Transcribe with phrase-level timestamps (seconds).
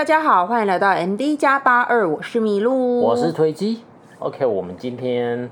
[0.00, 3.82] 大家好，欢迎来到 MD 加八二，我是麋鹿，我是推机。
[4.18, 5.50] OK，我们今天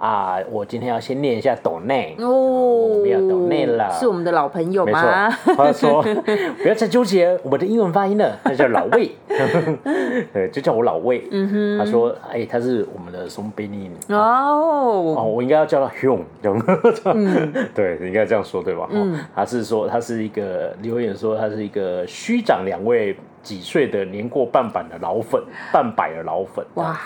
[0.00, 5.28] 啊，我今天要先念一下抖内哦，我们要抖内了，是我们的老朋友吗？
[5.46, 6.02] 没错，他说
[6.60, 9.12] 不要再纠结我的英文发音了，他叫老魏，
[10.34, 11.28] 对，就叫我老魏。
[11.30, 18.88] 嗯哼，他说，哎，他是我们的松贝尼哦哦，我应该要叫他熊，嗯， 对，应该这样说对吧？
[18.90, 23.16] 嗯，他是说他是一个留言说他是一个虚长两位。
[23.44, 25.40] 几岁的年过半百的老粉，
[25.70, 26.98] 半百的老粉哇！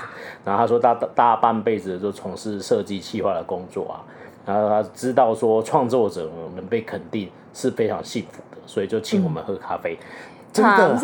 [0.45, 4.01] 然后他说大大半辈子都从事设计企划的工作啊，
[4.47, 9.99] 然后他知道说创作者能被肯定是非常幸福的，所以就请我们喝咖啡。
[10.51, 10.97] 真的，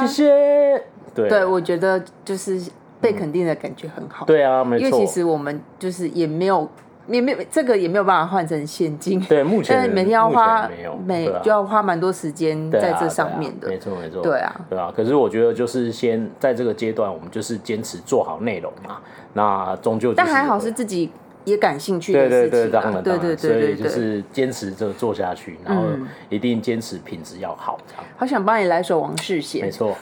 [0.00, 0.84] 谢谢。
[1.14, 4.26] 对对，我觉得就是被肯定的感觉很好。
[4.26, 4.86] 对啊，没错。
[4.86, 6.70] 因为其实我们就是也没有。
[7.08, 14.92] 也没有这个也没有办法换成现金，对，目前 但每天要花没有每就要花蛮多时间在这上面的，没错没错，对啊，对啊。
[14.94, 18.98] 可是我觉得就是先在这个阶段，我们就是坚持做好内容嘛。
[19.34, 21.10] 那终究但还好是自己
[21.44, 25.82] 也感兴趣的事情，对对对，当然对对对，所以就是坚持着做下去，然后
[26.28, 27.78] 一定坚持品质要好。
[28.16, 29.96] 好想帮你来首王世贤，没错。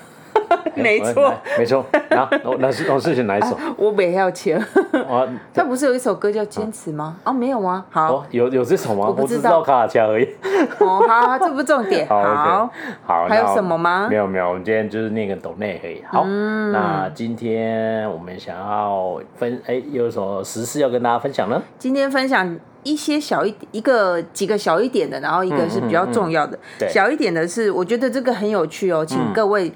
[0.74, 1.84] 没错，没错。
[2.08, 3.56] 然后那是王世贤哪一首？
[3.77, 4.62] 我没要钱。
[5.55, 7.16] 他不是有一首歌叫《坚持》吗？
[7.24, 7.84] 哦，没有吗？
[7.91, 9.06] 好，有有这首吗？
[9.06, 10.28] 我不知道卡卡而已。
[10.78, 12.06] 哦，好，这不重点。
[12.08, 12.70] 好，
[13.05, 14.06] 好，还有什么吗？
[14.08, 14.48] 没有，没有。
[14.48, 16.02] 我们今天就是那个抖内而已。
[16.11, 21.61] 好，那今天我们想要分，哎，有什么时事要跟大家分享呢？
[21.78, 26.58] 今天分享一些小一点，一个几个小一点的，然后一个是比较重要的。
[26.89, 29.72] 小一点的是，我觉得这个很有趣哦，请各位。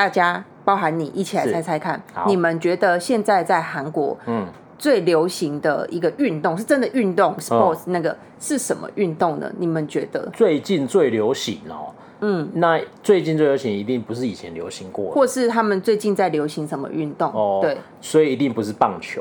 [0.00, 4.46] 大家，包含你，一起来猜猜看，你们觉得现在在韩国，嗯，
[4.78, 9.52] 最流行的一个运动，是真的运动，sports 那个是什么运动呢？
[9.58, 11.92] 你们觉得最近最流行哦？
[12.20, 17.30] 嗯，那最近最流行一定不是以前流行过，或是他们最近在流行什么运动？
[17.34, 19.20] 哦，对，所以一定不是棒球。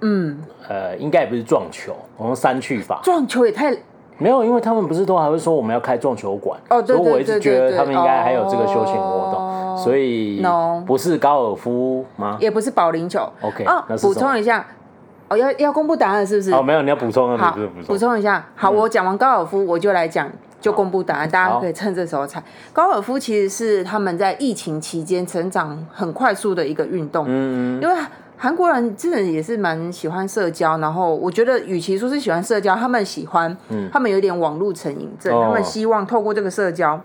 [0.00, 3.76] 嗯，呃，应该也不是撞球，我用三去法，撞球也太。
[4.20, 9.37] 没有，因为他们不是都还会说我们要开撞球馆，哦，对对对对对，所以我一直觉得他们应该还有这个休闲活动，哦，
[9.78, 10.42] 所以
[10.86, 12.36] 不是高尔夫吗？
[12.40, 13.20] 也不是保龄球。
[13.40, 14.66] OK，哦，补充一下，
[15.28, 16.52] 哦，要要公布答案是不是？
[16.52, 18.44] 哦，没有，你要补充啊，好，补充一下。
[18.54, 20.30] 好，我讲完高尔夫，我就来讲，
[20.60, 22.42] 就公布答案，大家可以趁这时候猜。
[22.72, 27.94] 高尔夫其实是他们在疫情期间成长很快速的一个运动，嗯，因为。
[28.40, 37.00] 韩国人真的也是蛮喜欢社交，然后我觉得，与其说是喜欢社交，他们喜欢，嗯，他们有点网络成瘾症，哦、他们希望透过这个社交，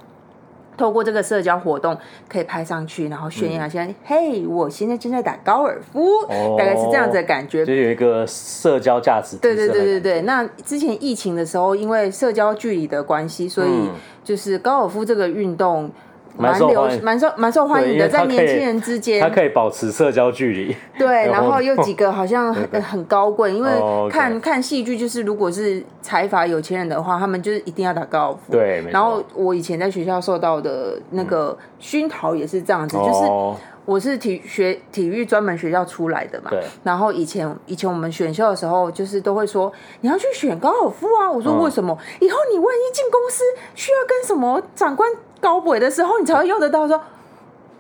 [0.77, 1.97] 透过这个社交活动
[2.27, 9.37] 可以拍上去，然后炫耀一下，嘿、嗯，我现在正在打高尔夫，哦、大概是这样子的感觉，就有一个社交价值。
[9.37, 10.21] 对对对对对。
[10.21, 13.89] 那之前疫情的时候，因为社交距离的关系，所以
[14.23, 15.89] 就是高尔夫这个运动。
[16.35, 20.75] 蛮流蛮受蛮受欢迎的，在年轻人之间，他可以保持社交距离。
[20.97, 23.69] 对， 然后又几个好像 很很高贵，因为
[24.09, 28.51] 看看戏剧就是，如果是财阀有钱人的话，他们就是一定要打高尔夫。
[28.51, 36.49] 对，然后我以前在学校受到的那个熏陶也是这样子，就是我是体学体育专门学校出来的嘛。
[36.49, 36.63] 对。
[36.83, 39.71] 然后以前以前我们选秀的时候，就是都会说
[40.01, 41.29] 你要去选高尔夫啊。
[41.29, 41.95] 我说为什么？
[42.19, 43.43] 以后你万一进公司
[43.75, 45.07] 需要跟什么长官。
[45.43, 46.99] 高伟的时候，你才会用得到说，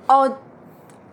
[0.07, 0.29] 哦，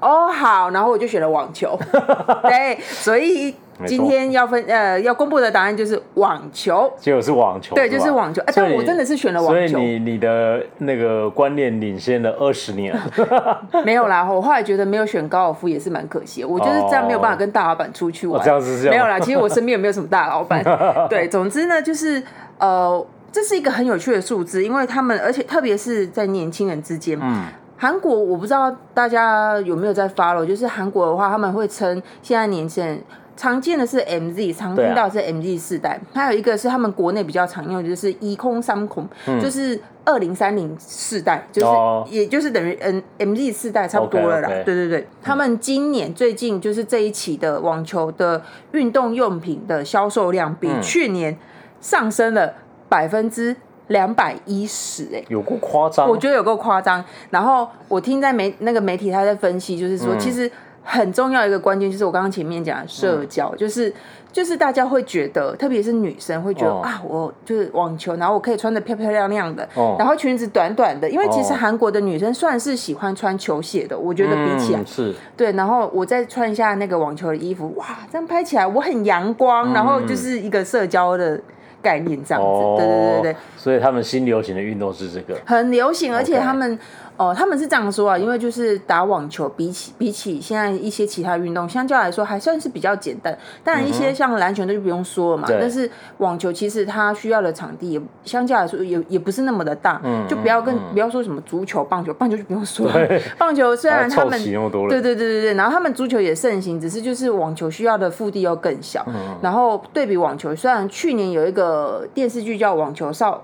[0.01, 1.79] 哦好，然后我就选了网球，
[2.43, 3.55] 对，所以
[3.87, 12.95] 今天要分呃要公布的答案就是网球，结果是网球，对，就是网球，哎，但我真的是选了网球，所以你你的那个观念领先了二十年，
[13.87, 20.63] 没有啦，我后来觉得没有选高尔夫也是蛮可惜，我就是这样没有办法跟大老板出去玩，这样子这样，没有啦，其实我身边也没有什么大老板，
[21.09, 22.23] 对，总之呢就是
[22.59, 23.07] 呃。
[23.33, 27.45] 这是一个很有趣的数字，因为他们，而且特别是在年轻人之间，嗯，
[27.77, 33.01] 韩国我不知道大家有没有在 follow，就是韩国的话，他们会称现在年轻人
[33.37, 44.89] 常见的是 MZ，常听到的是 MZ 世代，啊、还有一个是他们国内比较常用的就是一空三空，嗯、就是二零三零世代，就是、哦、也就是等于嗯 MZ 世代差不多了啦，okay, okay 对对。
[44.89, 48.43] 对，他们今年最近就是这一期的网球的
[48.73, 51.39] 运动用品的销售量比去年
[51.81, 52.55] 上升了。
[52.91, 53.57] 百分之
[53.87, 57.03] 两百一十，哎，有够夸张，我觉得有够夸张。
[57.31, 60.51] 然后我听在媒那个媒体他在分析，就是说，嗯、其实
[60.85, 63.93] 很重要一个关键就是我刚刚前面讲的社交，嗯、就是
[64.33, 75.15] 就是大家会觉得，特别是女生会觉得、哦、啊，我就是网球，然后我可以穿的漂漂亮亮的，哦、然后裙子短短的，因为其实韩国的女生算是喜欢穿球鞋的，我觉得比起来、嗯、是。
[75.37, 75.53] 对。
[75.53, 81.41] 然后我再穿一下那个网球的衣服，哇，这样拍起来我很阳光，嗯、然后就是一个社交的。
[81.83, 86.79] 概念这样子，对对对对，所以他们新流行的运动是这个，很流行，而且他们
[87.21, 93.39] 哦，他们是这样说啊，因为就是打网球比起比起现在一些其他运动，相较来说还算是比较简单。
[93.63, 103.21] 当然一些像篮球那就不用说了嘛，嗯、但是网球其实它需要的场地也相较来说也也不是那么的大，嗯、就不要跟、嗯、不要说什么足球、棒球，棒球就不用说了。
[103.37, 104.43] 棒球虽然他们
[104.89, 109.05] 对对对对对，然后他们足球也盛行，只是就是网球需要的腹地又更小。
[109.09, 113.35] 嗯、然后对比网球，虽然去年有一个电视剧叫《网球少》。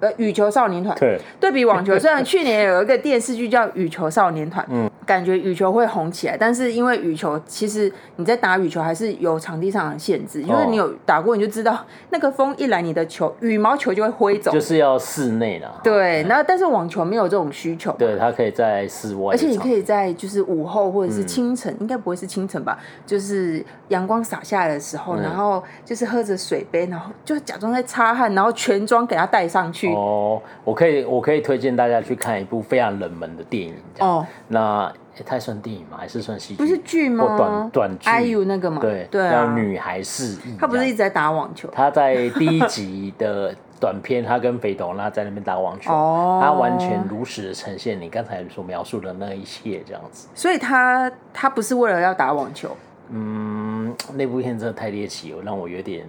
[0.00, 0.96] 呃，羽球少年团。
[0.98, 15.70] 对，对比网球，虽然去年有一个电视剧叫《羽球少年团》，嗯，感觉羽球会红起来，但是因为羽球其实你在打羽球还是有场地上的限制，因为你有打过你就知道，那个风一来，你的球羽毛球就会挥走，就是要室内的。
[15.82, 22.78] 对，然后但是网球没有这种需求，对，它可以在室外，而且你可以在就是午后或者是清晨，应该不会是清晨吧？
[23.06, 29.92] 就是阳光洒下来的时候，然后就是喝着水杯，然后就假装在擦汗，然后全妆给他戴上去。
[29.94, 33.74] 哦，我可以，我可以推荐大家去看一部非常冷门的电影。
[34.00, 34.92] 哦，那
[35.24, 35.96] 它算电影吗？
[35.98, 36.58] 还是算戏剧？
[36.58, 37.24] 不是剧吗？
[37.24, 38.78] 或短短剧？IU 那个吗？
[38.80, 40.36] 对对，叫《女孩是》。
[40.58, 41.68] 他不是一直在打网球？
[41.72, 45.92] 他在第一集的短片，他跟斐斗娜在那边打网球。
[45.92, 50.26] 哦，他完全如实的呈现你刚才所描述的那一切，这样子。
[50.34, 52.76] 所以他他不是为了要打网球。
[53.10, 56.06] 嗯，那部片真的太猎奇了，让我有点。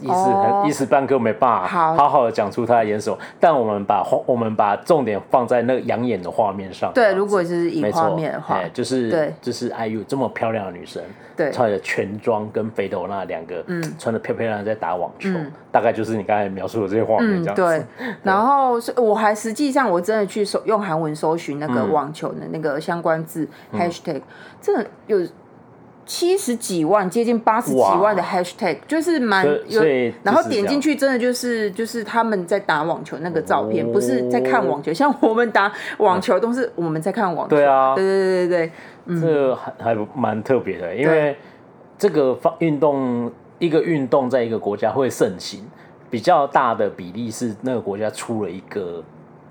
[0.00, 1.66] 一时很一时半刻没办法
[1.96, 6.92] 好好的讲出他的演手，但我们把我们把重点放在那个养眼的画面上。
[6.94, 11.02] 对，如果就是以画面的话，就是对，就是 IU 这么漂亮的女生，
[11.36, 15.30] 对，穿着全装跟肥斗那两个，嗯，穿的漂漂亮亮在打网球，
[15.72, 17.62] 大概就是你刚才描述的这些画面这样子。
[17.62, 24.22] 对，然后我还实际上我真的去搜用韩文搜寻那个网球的那个相关字 hashtag，
[24.60, 25.18] 真的有。
[26.08, 29.82] 七十几万，接近八十几万的 hashtag，就是蛮有，
[30.22, 37.54] 然后点进去真的就是就是他们在打网球那个照片，哦、不是在看网球，像我们打网球都是我们在看网球。
[37.54, 38.72] 对啊，对对对对
[39.06, 41.36] 对，这还还蛮特别的，因为
[41.98, 45.62] 这个方运动一个运动在一个国家会盛行，
[46.08, 49.04] 比较大的比例是那个国家出了一个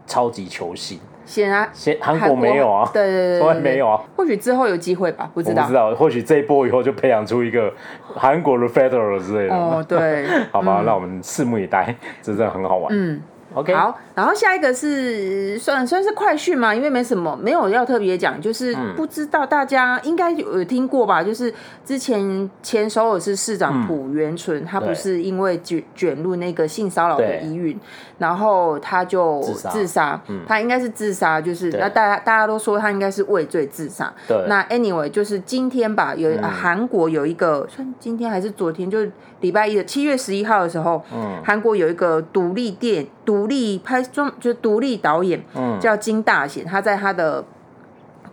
[0.08, 1.00] 超级球星。
[1.28, 1.70] 显然，
[2.02, 4.02] 韩韩国没有啊，对对对，从来没有啊。
[4.16, 5.64] 或许之后有机会吧，不知道。
[5.64, 7.72] 不知道，或许这一波以后就培养出一个
[8.16, 9.54] 韩国的 Federal 之类的。
[9.54, 11.94] 哦，对， 好吧，那我们拭目以待，
[12.24, 12.88] 这真的很好玩。
[12.90, 13.22] 嗯。
[13.64, 21.24] 好，然后下一个是算算是快讯嘛，因为没什么，没有要特别讲，就是不知道大家应该有听过吧？
[21.24, 21.54] 就是
[21.86, 27.80] 之前前首尔市市长朴元淳，嗯、他不是因为卷卷入那个性骚扰的疑云，
[28.18, 34.14] 然后他就自杀，嗯、他应该是自杀，就是那大家大家都说他应该是畏罪自杀。
[34.28, 43.48] 对那 anyway 就是今天吧，有韩、嗯、国有一个，算今天还是昨天，就是礼拜一的七月十一号的时候，嗯，韩国有一个独立电独。
[43.48, 47.42] 立拍装就是独立导演，嗯，叫金大贤，他在他的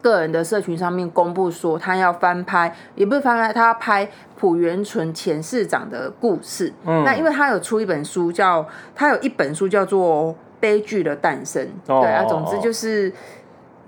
[0.03, 6.73] 个人的社群上面公布说，他要翻拍，也不是翻拍，他要拍朴元淳前市长的故事。
[6.85, 13.13] 嗯，那因为他有出一本书叫，叫他有一本书叫做《悲剧的诞生》，哦、对啊，总之就是。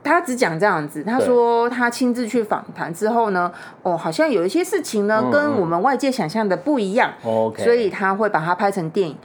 [0.07, 3.51] 他只讲这样子，他说他亲自去访谈之后呢，
[3.83, 7.11] 哦，好像有一些事情呢，跟我们外界想象的不一样，
[7.59, 9.17] 所以他会把它拍成电影，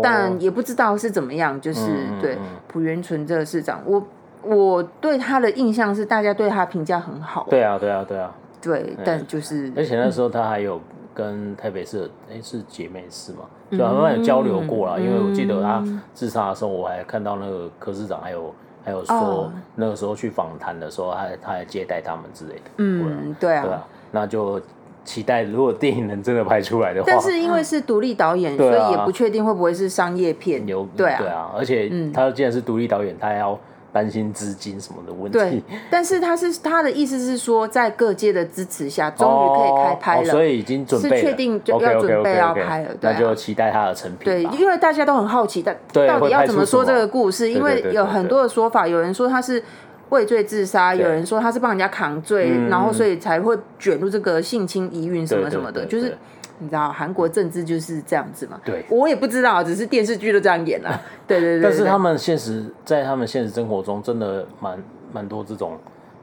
[0.00, 1.60] 但也不知道是怎么样。
[1.60, 4.02] 就是对朴元淳这个市长，我
[4.42, 7.44] 我对他的印象是大家对他评价很好。
[7.50, 8.32] 对啊，对啊，对啊，
[8.62, 10.80] 对，但就是而且那时候他还有
[11.12, 13.40] 跟台北市哎是姐妹市嘛，
[13.76, 15.82] 就好像有交流过了，因为我记得他
[16.14, 18.54] 自杀的时候，我还看到那个柯市长还有。
[18.84, 22.70] 还有说那个时候去访谈的时候，他他还接待他们之类的。
[22.78, 24.60] 嗯，对啊，对啊，那就
[25.04, 27.06] 期待如果电影能真的拍出来的话。
[27.06, 30.66] 但是因为是独立导演， 所以也不确定会不会是商业片。
[30.66, 33.58] 有对啊，对啊，而且他既然是独立导演，他还要。
[33.90, 44.24] 担心资金什么的问题，对，但是他是他的意思是说，在各界的支持下，终于可以开拍了，所以已经准备，是确定就要准备要拍了，那就期待他的成品。
[44.24, 45.76] 对，因为大家都很好奇，但
[46.06, 47.50] 到底要怎么说这个故事？
[47.50, 49.62] 因为有很多的说法，有人说他是
[50.10, 56.16] 畏罪自杀，有人说他是帮人家扛罪，然后所以才会卷入这个性侵疑云什么什么的，就是。
[56.58, 58.60] 你知道韩国政治就是这样子嘛？
[58.64, 61.00] 对，我也不知道，只是电视剧都这样演啊。
[61.26, 64.78] 对对对，但是他们现实在他们现实生活中真的蛮
[65.12, 65.78] 蛮多这种，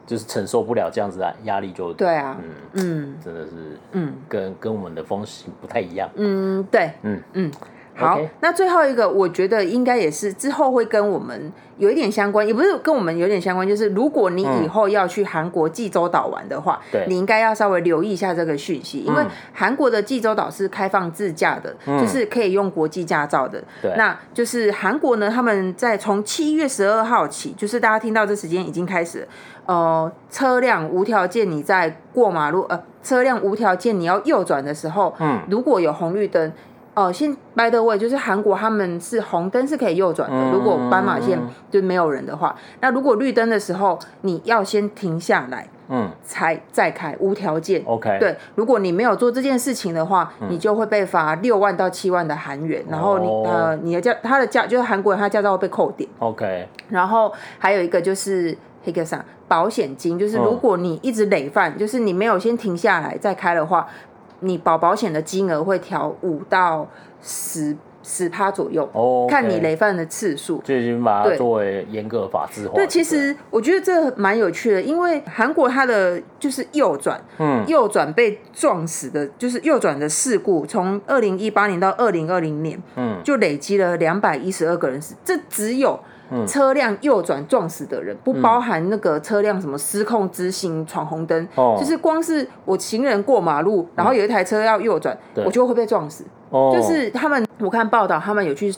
[0.06, 3.50] 就是承受不了这样子的压力就对啊，嗯嗯，真的是
[3.92, 6.08] 嗯，跟跟我们的风行不太一样。
[6.16, 7.50] 嗯，对，嗯嗯。
[7.96, 23.62] 好.那最后一个，我觉得应该也是之后会跟我们有一点相关，也不是跟我们有点相关，就是如果你以后要去韩国济州岛玩的话，嗯、你应该要稍微留意一下这个讯息，因为韩国的济州岛是开放自驾的，嗯、就是可以用国际驾照的。
[23.80, 29.26] 对，那就是韩国呢，他们在从七月十二号起，就是大家听到这时间已经开始，
[29.64, 36.52] 呃，车辆无条件你在过马路，呃，车辆无条件你要右转的时候，嗯，如果有红绿灯。
[36.96, 41.38] 哦，先 by the way，就是韩国他们是红灯是可以右转的，嗯、如果斑马线
[41.70, 47.82] 就没有人的话，那如果绿灯的时候，你要先停下来，嗯，才再开，无条件。
[47.84, 56.08] OK，对，如果你没有做这件事情的话，嗯、你就会被罚六万到七万的韩元，然后你、哦、呃，你的驾他的驾就是韩国人，他驾照会被扣点。
[56.20, 63.86] OK，然后还有一个就是黑个啥保险金，就是如果你一直累犯，嗯、就是你没有先停下来再开的话。
[64.46, 66.88] 你保保险的金额会调五到
[67.20, 69.28] 十十趴左右，oh.
[69.28, 72.74] 看你累犯的次数，就已经把它作为严格法制化。
[72.74, 85.98] 对，其实我觉得这蛮有趣的，因为韩国它的就是右转，嗯，右转被撞死的，就是右转的事故，从二零一八年到二零二零年，嗯，就累积了两百一十二个人死，这只有。
[86.46, 96.24] 车辆右转撞死的人，不包含那个车辆什么失控直行闯红灯，嗯、就是光是我行人过马路，然后有一台车要右转，嗯、我就会被撞死。
[96.50, 98.72] 对就是他们，我看报道，他们有去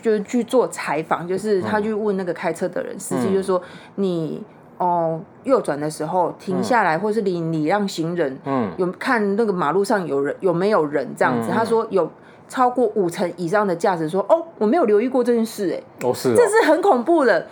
[0.00, 3.60] 就是去做采访，就是他去问那个开车的人，司机、嗯、就说
[3.96, 4.42] 你
[4.78, 11.08] 哦右转的时候停下来，嗯、或是你礼让行人，嗯，有看那个马路上有人有没有人？
[11.16, 11.50] 这样子？
[11.50, 12.10] 嗯、他说有。
[12.48, 17.46] 超过五成以上的价值说：“哦，我没有留意过这件事，哎，哦是哦，这是很恐怖的。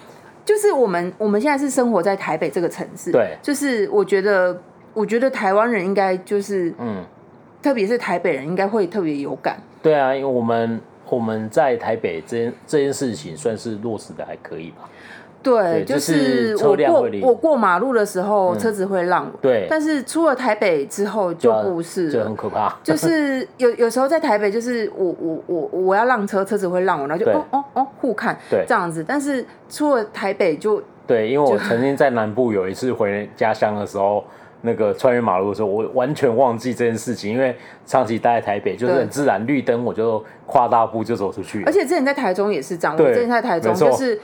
[0.45, 4.61] 就是我们我们现在是生活在台北这个城市，对，就是我觉得，
[4.93, 7.05] 我觉得台湾人应该就是，嗯，
[7.63, 9.57] 特别是台北人应该会特别有感。
[9.81, 14.89] 对啊，因为我们我们在台北这件这件事情算是落实的还可以吧。”
[15.43, 19.39] 对，就是我过我过马路的时候，车子会让我。
[19.43, 22.75] 对，但是出了台北之后就不是，就很可怕。
[22.83, 29.05] 就是有有时候在台北，就是我我我我要让车，车子会让我，然后就哦哦哦互看，对，这样子。
[29.07, 34.25] 但是出了台北就对，因为我曾经在南部有一次回家乡的时候。
[34.63, 37.55] 那个穿越马路的时候，我完全忘记这件事情，因为
[37.85, 41.63] 长期待在台北，就是很自然，绿灯我就跨大步就走出去。
[41.65, 44.19] 而且之前在台中也是这样，我之前在台中就是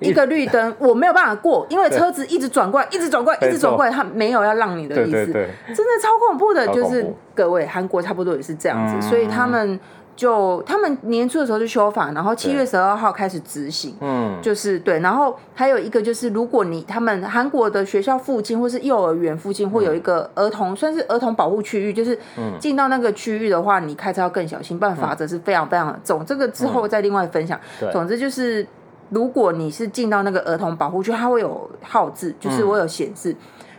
[0.00, 6.66] 一个绿灯，我没有办法过，因为车子一直转过来，一直转过来，一直转过来，他没有要让你的意思，真的超恐怖的。
[6.68, 9.78] 就是各位，韩国差不多也是这样子，所以他们。
[10.16, 13.96] 就他们年初的时候就修法，然后七月十二号开始执行。
[14.00, 22.16] 嗯，就是对，然后还有一个就是，如果你他们韩国的学校附近或是幼儿园附近会有一个儿童，嗯、算是儿童保护区域，就是
[22.60, 26.24] 进到那个区域的话，你开车要更小心，不然罚则是非常非常的重。
[26.24, 27.58] 这个之后再另外分享。
[27.80, 28.64] 对总之就是，
[29.10, 33.32] 如果你是进到那个儿童保护区，它会有号字，就是我有显示。
[33.32, 33.36] 嗯、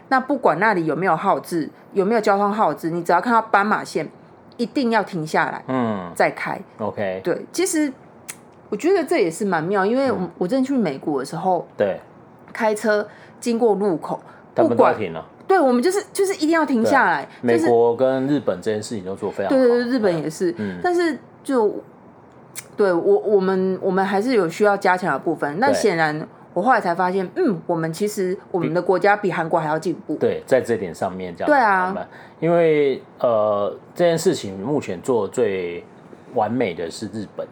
[0.09, 4.09] 那不管那里有没有号字，有没有交通号字，你只要看到斑马线。
[4.57, 6.59] 一定要停下来，嗯，再开。
[6.77, 7.91] OK，对，其实
[8.69, 11.99] 我觉得这也是蛮妙，因为我我之前去美国的时候，对，
[12.53, 13.07] 开车
[13.39, 14.19] 经过路口，
[14.53, 17.27] 不管停了，对，我们就是就是一定要停下来。
[17.41, 21.83] 美国跟日本这件事情都做非常好，对对对，日本也是，嗯，但是就
[22.77, 25.59] 对我我们我们还是有需要加强的部分。
[25.59, 26.27] 那显然。
[26.55, 30.15] 我后来才发现，嗯，我们其实我们的国家比韩国还要进步。
[30.15, 31.47] 对，在这点上面这样。
[31.47, 32.07] 对啊，
[32.39, 35.83] 因为呃，这件事情目前做最
[36.33, 37.45] 完美的是日本。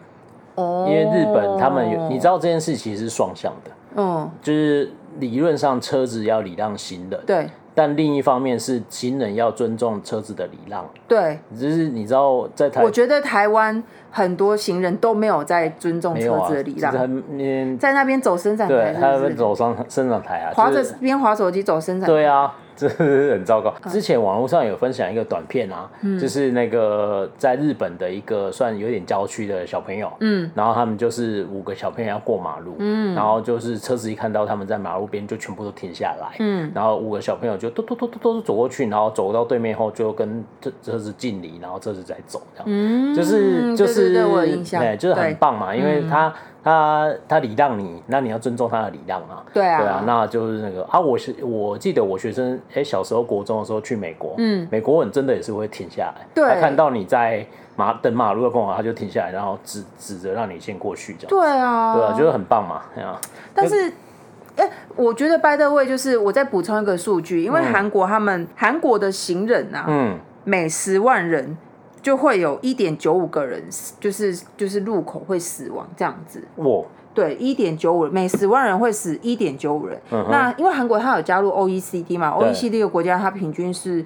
[0.54, 0.86] 哦。
[0.88, 3.70] 因为日本他们有，你知道这件事其实是双向的。
[3.96, 4.30] 嗯。
[4.40, 7.20] 就是理论上车子要礼让行人。
[7.26, 7.46] 对。
[7.74, 10.88] 但另一方面是行人要尊重车子的礼让。
[11.08, 11.38] 对。
[11.56, 13.82] 只是你知道在台，我觉得台湾。
[14.16, 16.92] 很多行人都没有在尊重车子的礼让，
[17.76, 22.54] 在那边走伸展台，对，他在走上伸展台啊，滑着边滑手机走伸展台，对啊。
[22.76, 23.72] 这是很糟糕。
[23.88, 46.32] 之前网络上有分享一个短片啊，嗯、就是那个在日本的一个算有点郊区的小朋友，嗯，然后他们就是五个小朋友要过马路，嗯，然后就是车子一看到他们在马路边就全部都停下来，嗯，然后五个小朋友就嘟嘟嘟嘟嘟走过去，然后走到对面后就跟这车子敬礼，然后车子再走，这样，嗯，就是就是对，我印象，对，就是很棒嘛，因为他。
[46.64, 49.44] 他他礼让你，那你要尊重他的礼让啊。
[49.52, 61.28] 对啊，对啊，那就是那个啊，我是我记得我学生哎、欸，小时候国中的时候去美国，嗯，美国人真的也是会停下来，对，他看到你在马等马路的过马，他就停下来，然后指指着让你先过去，这样。
[61.28, 63.20] 对啊，对啊，就是很棒嘛，对啊。
[63.54, 63.92] 但是，
[64.56, 71.58] 哎、欸，我觉得 by the way，就是我再补充一个数据，因为韩国他们韩、嗯、国的行人啊，嗯，每十万人
[72.04, 73.64] 就会有一点九五个人，
[73.98, 76.46] 就是就是入口会死亡这样子。
[76.56, 76.84] 哇，
[77.14, 79.98] 对，一点九五每十万人会死一点九五人。
[80.12, 84.04] 嗯、那因为韩国它有加入 OECD 嘛，OECD 的国家它平均是。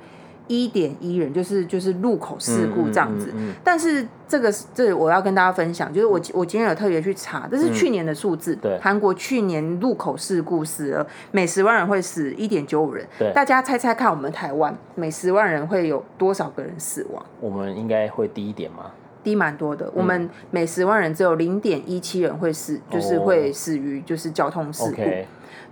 [0.49, 3.51] 一点一人就是就是路口事故这样子，嗯嗯。
[3.51, 17.25] 嗯、但是这个这个、我要跟大家分享，就是我我今天有特别去查，这是去年的数字，对、嗯，韩国去年路口事故死了每十万人会死一点九五人，对，大家猜猜看，我们台湾每十万人会有多少个人死亡？
[17.41, 18.91] 我们应该会低一点吗？
[19.23, 25.03] 低蛮多的，嗯、我们每十万人只有零点一七人会死，就是会死于就是交通事故。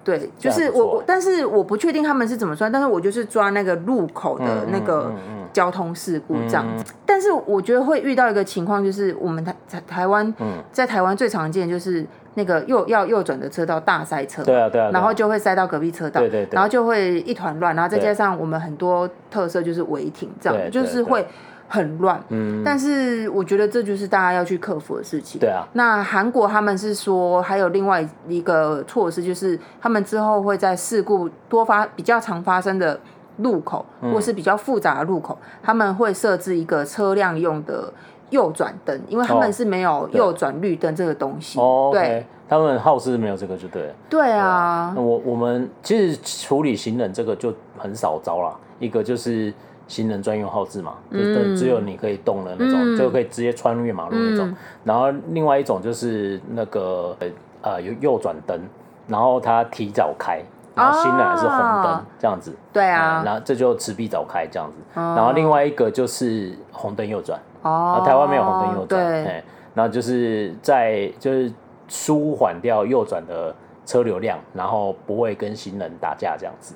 [0.07, 5.13] 对，就是我我，但是我不确定他们是怎么算，但是我就是抓那个路口的那个
[5.53, 6.85] 交通事故这样子。
[6.85, 10.33] 嗯嗯嗯、但是我觉得会遇到一个情况，就是我们台台台湾，
[10.71, 21.27] 在台湾最常见就是那个右要右转的车道大塞车，对啊对啊，然后就会塞到隔壁车道，对对对，然后就会一团乱，然后再加上我们很多特色就是违停这样，就是会。
[21.69, 25.41] 很乱，嗯，但是我觉得这就是大家要去克服的事情。
[25.41, 32.99] 对啊，那韩国他们是说还有另外一个措施，就是他们之后会在事故多发、比较常发生的
[33.39, 37.93] 路口，嗯、或是比较复杂的路口，他们会设置一个车辆用的
[38.31, 41.59] 右转灯，因为他们是没有右转绿灯这个东西。
[41.59, 43.95] 哦，对，对他们好似没有这个就对了。
[44.09, 49.53] 对啊，那我我们其实处理行人这个就很少招了，一个就是。
[49.89, 51.19] 行人专用号志嘛，就
[51.55, 54.49] 只有你可以动的那种，嗯、就可以直接穿越马路那种。
[54.49, 57.17] 嗯、然后另外一种就是那个
[57.63, 58.61] 呃有右转灯，
[59.07, 60.43] 然后它提早开，
[60.75, 62.53] 然后行人还是红灯、哦、这样子。
[62.73, 65.01] 对啊，然后这就迟必早开这样子。
[65.01, 67.41] 哦、然后另外一个就是红灯右转。
[67.63, 68.03] 哦。
[68.05, 68.89] 台湾没有红灯右转。
[68.89, 69.43] 对。
[69.75, 71.53] 然后就是在就是
[71.87, 76.75] 舒缓掉右转的车流量，然后不会跟行人打架这样子。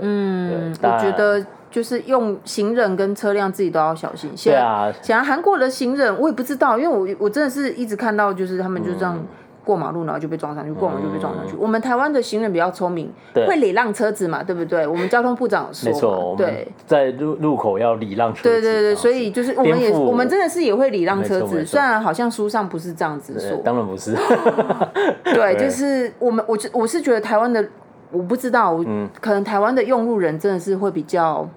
[0.00, 4.30] 嗯，我觉得就是用行人跟车辆自己都要小心。
[4.44, 9.18] 对啊，像韩国的行人，我也不知道，因为我我真的是一直看到，就是他们就这样
[9.64, 11.54] 过马路，然后就被撞上去，过马路就被撞上去。
[11.58, 14.86] 我们台湾的行人比较聪明，会礼让车子嘛，对不对？
[14.86, 18.48] 我们交通部长说，没错，对，在路路口要礼让车子。
[18.48, 24.14] 对对对，所以就是我们也我们真的是也会礼让车子，虽然好像书上不是这样子说，当然不是。
[25.24, 27.66] 对，就是我们我我是觉得台湾的。
[28.10, 31.48] 我不知道，嗯，可能台湾的用路人真的是会比较，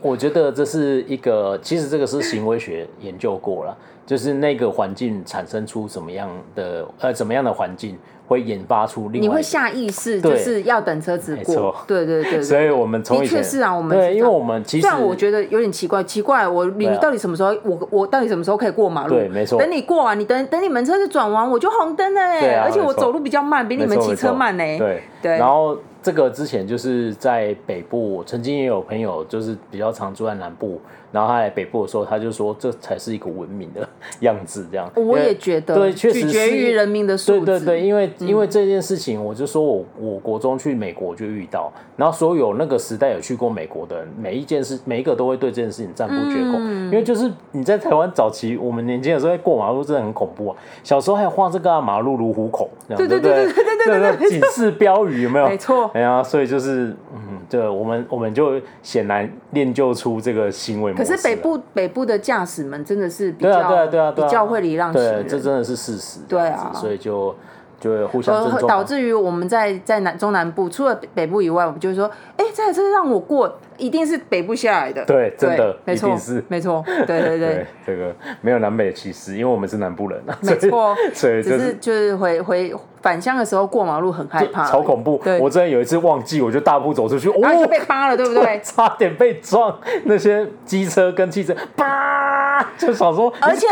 [0.00, 7.98] 我觉得这是一个，其实这个是行为学研究过了，就是那个环境产生出什么样的呃怎么样的环境。
[8.26, 19.14] 会引发出另外，你会下意识就是要等车子过，对对对，所以我们的确是啊，我们对，因为我们其实，我觉得有点奇怪，奇怪，我你到底什么时候，我我到底什么时候可以过马路？
[19.14, 24.64] 对，没错，等你过完，你等等你们车子转弯，我就红灯了哎，而且我走路比较慢，比你们骑车慢呢。
[24.78, 30.78] 对对，然后这个之前就是在北部，曾经也有朋友就是比较常住在南部。
[31.14, 34.90] 然后他来北部的时候，他就说这才是一个文明的样子，这样。
[34.96, 37.44] 我也觉得，对，确实取决于人民的素质。
[37.46, 55.46] 对对对，因为、因为这件事情，我就说我我国中去美国就遇到，然后所有那个时代有去过美国的人，每一件事每一个都会对这件事情赞不绝口，嗯、因为就是你在台湾早期，我们年轻的时候过马路真的很恐怖啊，小时候还画这个、马路如虎口，这对对对对对对对对，警示标语有没有？
[55.46, 57.33] 没错，哎呀、啊，所以就是嗯。
[57.48, 60.92] 对，我们我们就显然练就出这个行为。
[60.94, 66.20] 可是北部北部的驾驶们真的是比较对啊对啊比较会礼让行人，这真的是事实。
[66.28, 67.34] 对啊，所以就
[67.80, 75.04] 就会互相尊重，导致于我们在在南中南部，除了北部以外，我们就是说，哎，这台车让我过，一定是北部下来的。
[75.04, 82.74] 对，真的，没错，是没错，对对 对，这个没有南北歧视，因为我们是南部人啊，没错， 所以只是就是回回。
[83.04, 85.20] 返乡的时候过马路很害怕，超恐怖。
[85.22, 88.58] 对我之前有一次忘记，我就大步走出去，然后就被扒了，对不对？
[88.64, 93.30] 差点被撞，那些机车跟汽车，叭，就想说。
[93.42, 93.66] 而且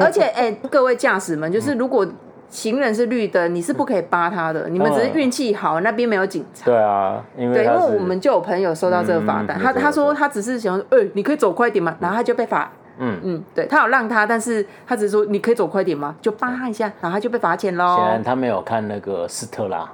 [0.00, 2.04] 而且，哎，各位驾驶们，就是如果
[2.48, 4.68] 行人是绿灯，你是不可以扒他的。
[4.68, 6.64] 你们只是运气好，那边没有警察。
[6.64, 12.70] 对啊，因为对，因为我们就有朋友收到这个罚单，他他说他只是想说，哎，你可以走快点嘛，然后他就被罚。
[12.98, 16.14] 嗯嗯，对，他有让他，但是他只是说，你可以走快点吗？
[16.22, 17.96] 就扒他一下，然后他就被罚钱喽。
[17.96, 19.86] 显然他没有看那个斯特拉，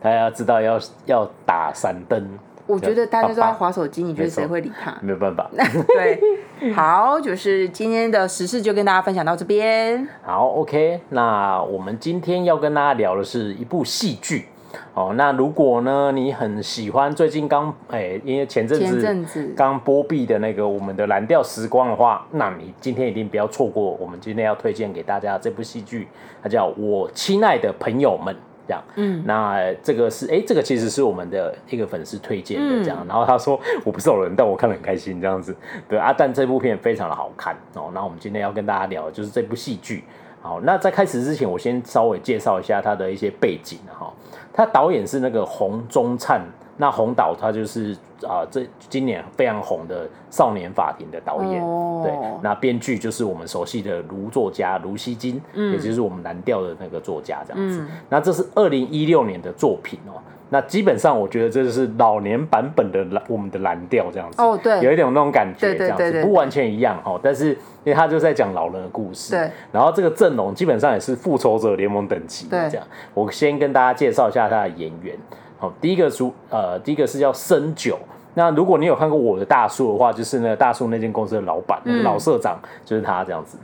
[0.00, 2.26] 他要知道要要打闪灯。
[2.68, 4.94] 我觉得大家都在划手机，你觉得谁会理他？
[5.00, 5.50] 没有办法。
[5.56, 10.06] 对，好，就是今天的时事就跟大家分享到这边。
[10.22, 14.44] 好，OK，那我们今天要跟大家聊的是一部戏剧。
[14.92, 26.06] 哦，那如果呢，你很喜欢最近刚哎，因为前阵子刚播毕的那个我们的蓝调时光的话，那你今天一定不要错过我们今天要推荐给大家这部戏剧，
[26.42, 28.34] 它叫《我亲爱的朋友们》。
[28.68, 28.80] 这样。
[28.94, 32.98] 嗯，那这个是哎、欸，这个其实是我们的一个粉丝推荐的这样。
[33.02, 35.56] 嗯、然后他说我不是偶人，但我看得很开心这样子。
[35.88, 37.90] 对啊，但这部片非常的好看哦。
[37.92, 40.04] 那我们今天要跟大家聊的就是这部戏剧。
[40.42, 44.12] 好，那在开始之前，我先稍微介绍一下他的一些背景哈。
[44.52, 46.40] 他导演是那个洪宗灿。
[46.80, 52.14] 那洪导他就是啊、呃，这今年非常红的《少年法庭》的导演，哦、对。
[52.40, 57.80] 那编剧就是我们熟悉的卢作家卢熙京，嗯、也就是我们蓝调的那个作家这样子。
[57.80, 60.22] 嗯、那这是二零一六年的作品哦。
[60.50, 64.40] 那基本上我觉得这就是老年版本的蓝，我们的蓝调这样子。
[64.40, 67.20] 哦，对，有一点那种感觉这样子，不完全一样哦。
[67.20, 69.50] 但是因为他就在讲老人的故事，对。
[69.72, 72.86] 然后这个阵容基本上也是复仇者联盟等级对这样。
[73.12, 75.18] 我先跟大家介绍一下他的演员。
[75.58, 77.98] 好，第一个是呃，第一个是叫深酒。
[78.34, 83.58] 那如果你有看过我的大叔的话，就是那个大叔那间公司的老板，嗯、老社长就是他这样子。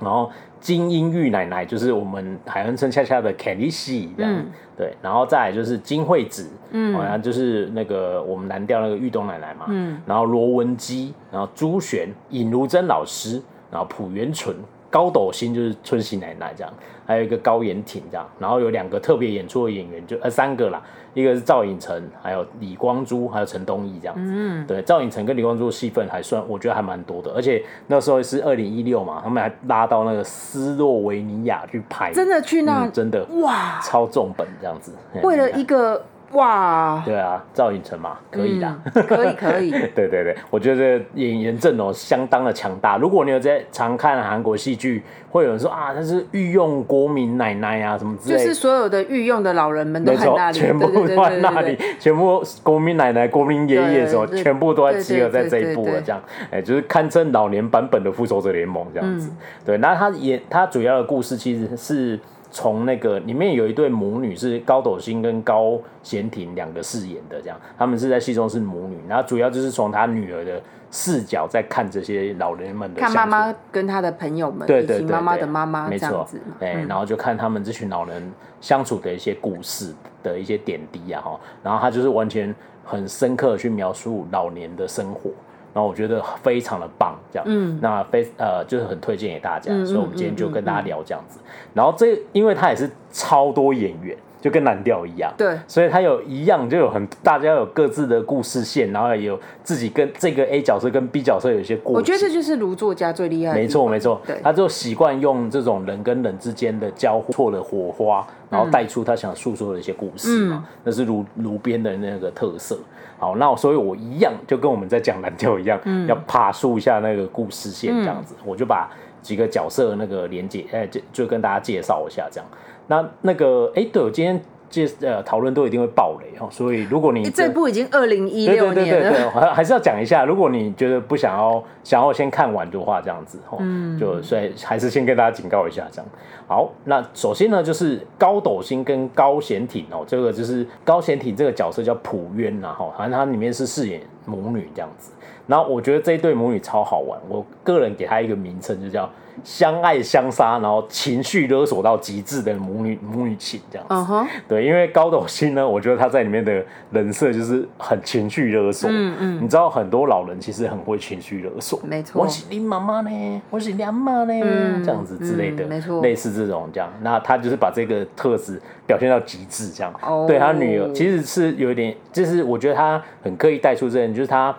[0.00, 4.96] 然后金英玉奶奶就是我们海恩村恰恰的 Kelly C 这样，嗯、对。
[5.02, 10.00] 然后再来就是金惠子，嗯，好像就是那个我们蓝调那个玉东奶奶嘛，嗯。
[10.06, 14.56] 然后罗文基，然后朱璇、尹如珍老师，然后朴元淳。
[14.90, 16.72] 高斗星就是春喜奶奶这样，
[17.06, 20.82] 还有一个高延挺这样，然后有两个特别演出的演员，就呃三个啦，
[21.14, 24.22] 一个是赵寅成，还有李光洙，还有陈东义这样子。
[24.24, 36.02] 嗯，对，赵寅成跟李光洙的戏份还算，我觉得还蛮多的，而且那时候是二零一六嘛，他们还拉到那个斯洛维尼亚去拍，真的去那，嗯、真的哇，超重本这样子，为了一个。
[36.32, 39.70] 哇，对啊，赵寅成嘛，可以的，嗯，可以可以。
[39.96, 42.98] 对对对，我觉得演员阵容相当的强大。
[42.98, 48.44] 如果你有在常看韩国戏剧，会有人说啊，他是御用国民奶奶啊，什么之类的。
[48.44, 59.28] 就是所有的御用的老人们都在那里，全部都在那里，全部国民奶奶、国民爷爷什么，全部都在集合在这一部了，这样，哎，就是堪称老年版本的复仇者联盟这样子。
[59.30, 62.20] 嗯、对，那他演他主要的故事其实是。
[62.50, 76.26] 从那个里面有一对母女是高斗星跟高贤廷两个饰演的，这样他们是在戏中是母女，然后主要就是从他女儿的视角在看这些老人们的，看妈妈跟他的朋友们，对对对，妈妈的妈妈，没错，
[76.60, 85.30] 哎，然后就看他们这群老人相处的一些故事的一些点滴啊哈，然后他就是完全很深刻的去描述老年的生活。
[85.78, 91.38] 然后我觉得非常的棒，这样，嗯，那非呃就是很推荐给大家，嗯、所以我们今天就跟大家聊这样子。
[91.72, 101.94] 然后这因为他也是超多演员，就跟蓝调一样，对，所以他有一样就有很大家有各自的故事线，然后也有自己跟这个 A 角色跟 B 角色有一些过。
[101.94, 103.60] 我觉得这就是卢作家最厉害的。
[103.60, 112.76] 没错没错，对，他就习惯用这种人跟人之间的交错的火花，然后带出他想诉说的一些故事那是卢卢编的那个特色。
[113.18, 118.88] 好，那所以我一样就跟我们在讲蓝调一样，嗯、要爬树一下那个故事线，这样子，嗯、我就把
[119.20, 122.48] 几个角色的那个连接，哎、欸，就就跟大家介绍一下，这样。
[122.86, 124.40] 那那个，哎、欸，对，我今天。
[124.70, 130.24] 介呃讨论都一定会爆雷哦，所以如果你这，部已经二零一六年了，对对对对，还还是要讲一下。
[130.24, 136.06] 如果你觉得不想要想要先看完的话，这样子哦，嗯，就所以还是先跟大家警告一下，这样。
[136.46, 145.12] 好，那首先呢，就是高斗星跟高贤挺哦，这个就是高贤挺这个角色叫朴渊呐，哈，反正他里面是饰演母女这样子。
[145.46, 149.08] 然后我觉得这一对母女超好玩，我个人给他一个名称就叫。
[149.44, 153.94] 相爱相杀，然后情绪勒索到极致的母女母女情这样子。
[153.94, 154.26] Uh huh.
[154.48, 158.88] 对，因为高斗星呢，我觉得他在里面的人设就是很情绪勒索。
[158.90, 161.80] 嗯嗯，你知道很多老人其实很会情绪勒索。
[161.84, 162.22] 没错。
[162.22, 165.64] 我是你妈妈呢，我是娘妈呢，嗯、这样子之类的。
[165.64, 166.02] 嗯、没错。
[166.02, 169.92] 类似这种这样，那他就是把这个特质表现到极致这样。
[170.02, 170.24] 哦。
[170.26, 174.54] 对他女儿其实是有一点，就是我觉得他很刻意带出这点，就是他。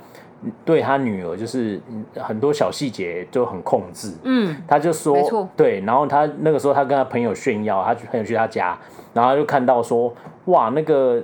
[0.65, 1.80] 对他女儿就是
[2.15, 8.78] 很多小细节就很控制，嗯，他就说，对，然后他那个时候他跟他朋友炫耀，他朋友去他家，
[9.13, 10.13] 然后他就看到说，
[10.45, 11.21] 哇，那个。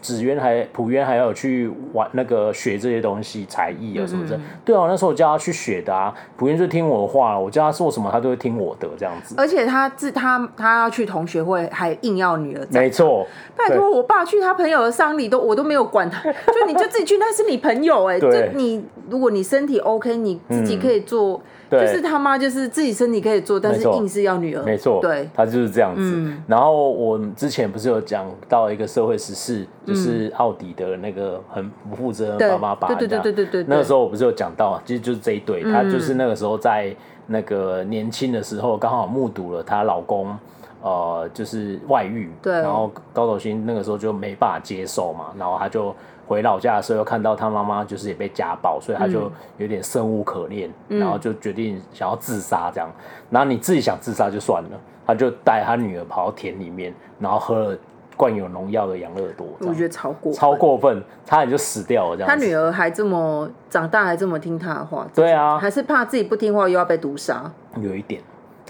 [0.00, 9.34] 子渊还普渊还要去玩那个学这些东西才艺啊什么的，嗯、对啊，那时候我叫他去学的啊，普渊就听我的话，我叫他做什么他都会听我的这样子。
[9.38, 12.66] 而且他自他他要去同学会，还硬要女儿。
[12.70, 21.36] 没错，拜托我爸去他朋友的丧礼都我都没有管他， 就你就自己去，那是你朋友哎、欸，就你如果你身体 OK，你自己可以做。
[21.36, 24.62] 嗯对就是他妈，就是自己身体可以做，但是硬是要女儿。
[24.62, 26.00] 没错，对，他就是这样子。
[26.02, 32.88] 嗯、然后我之前不是有讲到一个社会时事，就是奥迪的那个很不负责任的爸爸。
[32.88, 33.64] 对对对对对对。
[33.68, 36.94] 那个时候我不是有讲到，其实就是这一对，他就是那个时候在
[37.26, 40.34] 那个年轻的时候，刚好目睹了她老公
[40.82, 42.30] 呃，就是外遇。
[42.40, 42.54] 对。
[42.54, 45.94] 然后高斗星那个时候就没办法接受嘛，然后他就。
[46.28, 52.88] 回老家的时候，又看到他妈妈就是也被家暴，所以他就有点生无可恋，嗯、然后就决定想要自杀这样。
[53.30, 57.78] 然后你自己想自杀就算了，他就带他女儿跑到田里面，然后喝了
[58.14, 62.28] 灌有农药的养乐多，我觉得超过超过分，差点就死掉了这样。
[62.28, 68.20] 他女儿还这么长大还这么听他的话，对啊，还是怕自己不听话又要被毒杀，有一点。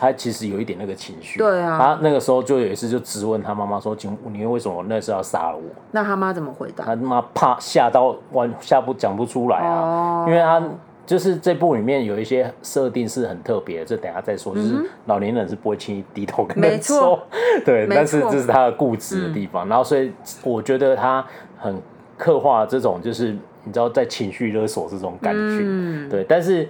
[0.00, 6.84] 他其实有一点那个情绪，对啊，他那个时候就有一次就质问他妈妈说：“请你为什么那时候要杀了我？”那他妈怎么回答？
[6.84, 10.62] 他妈怕吓到完吓不讲不出来啊，因为他
[11.04, 14.54] 就是这部里面有一些设定是很特别的，这等下再说。
[14.54, 17.18] 就是老年人是不会轻易低头跟人说，
[17.64, 19.68] 对，但是这是他的固执的地方。
[19.68, 20.12] 然后所以
[20.44, 21.26] 我觉得他
[21.58, 21.76] 很
[22.16, 23.32] 刻画这种就是
[23.64, 26.68] 你知道在情绪勒索这种感觉，对，但是。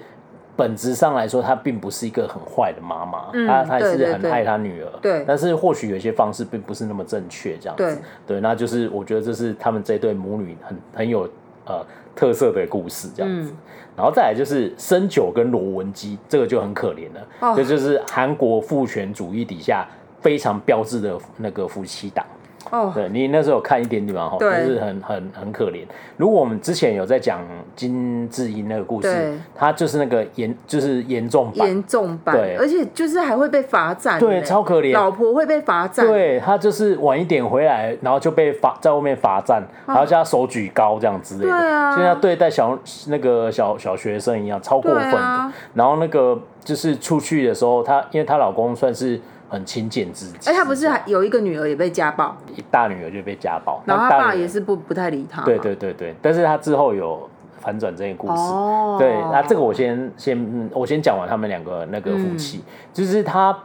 [0.59, 4.91] 本质上来说，她并不是一个很坏的妈妈，她还是很爱她女儿。
[5.01, 7.85] 对，但是或许有些方式并不是那么正确，这样子。
[7.85, 11.31] 对，对，那就是我觉得这是他们这对母女很很有
[11.65, 13.53] 呃特色的故事，这样子。
[13.97, 19.87] 然后再来就是深九跟罗文姬，这个就很可怜了，这就是韩国父权主义底下
[20.21, 22.27] 非常标志的那个夫妻档。
[22.71, 24.29] 哦，对，你那时候有看一点点嘛？
[24.29, 25.85] 哈，就是很很很可怜。
[26.17, 27.41] 如果我们之前有在讲
[27.75, 45.53] 金智英那个故事，他就是那个严，就是严重版，严重版，对，而且就是还会被罚站，对，超可怜，老婆会被罚站，对，他就是晚一点回来，然后就被罚在外面罚站，然后叫他手举高这样之类的，对啊，就像对待小那个小小学生一样，超过分的。
[45.75, 49.21] 然后那个就是出去的时候，她因为她老公算是。
[49.49, 52.37] 很勤俭自己，哎，他不是还有一个女儿也被家暴，
[52.71, 55.43] 大女儿就被家暴，然后他爸也是不不太理他。
[55.43, 57.27] 对对对对，但是他之后有
[57.59, 58.35] 反转这个故事。
[58.35, 63.59] 哦，对，那这个我先先我先讲完他们两个那个夫妻，就是他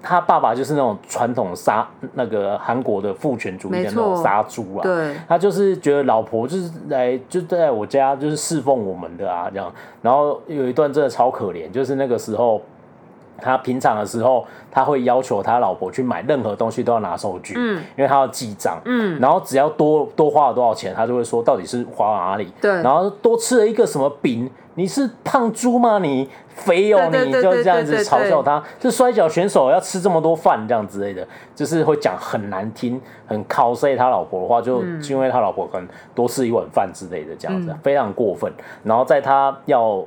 [0.00, 1.84] 他爸爸就是那种传统杀
[2.14, 12.62] 那个韩国的父权主义的那种杀猪啊，对，他就是觉得老婆就是来就在我家就是侍奉我们的啊这样，然后有一段真的超可怜，就是那个时候。
[13.40, 25.98] 他平常的时候，他会要求他老婆去买任何东西都要拿收据，嗯，因为他要记账，嗯，然后只要多多花了多少钱，他就会说到底是花哪里，对，然后多吃了一个什么饼，你是胖猪吗？
[25.98, 38.50] 你肥哦，你就这样子嘲笑他，是摔跤选手要吃这么多饭这样之类的，就是会讲很难听、很 cos 他老婆的话，就因为他老婆可能多吃一碗饭之类的这样子，非常过分。
[38.82, 40.04] 然后在他要。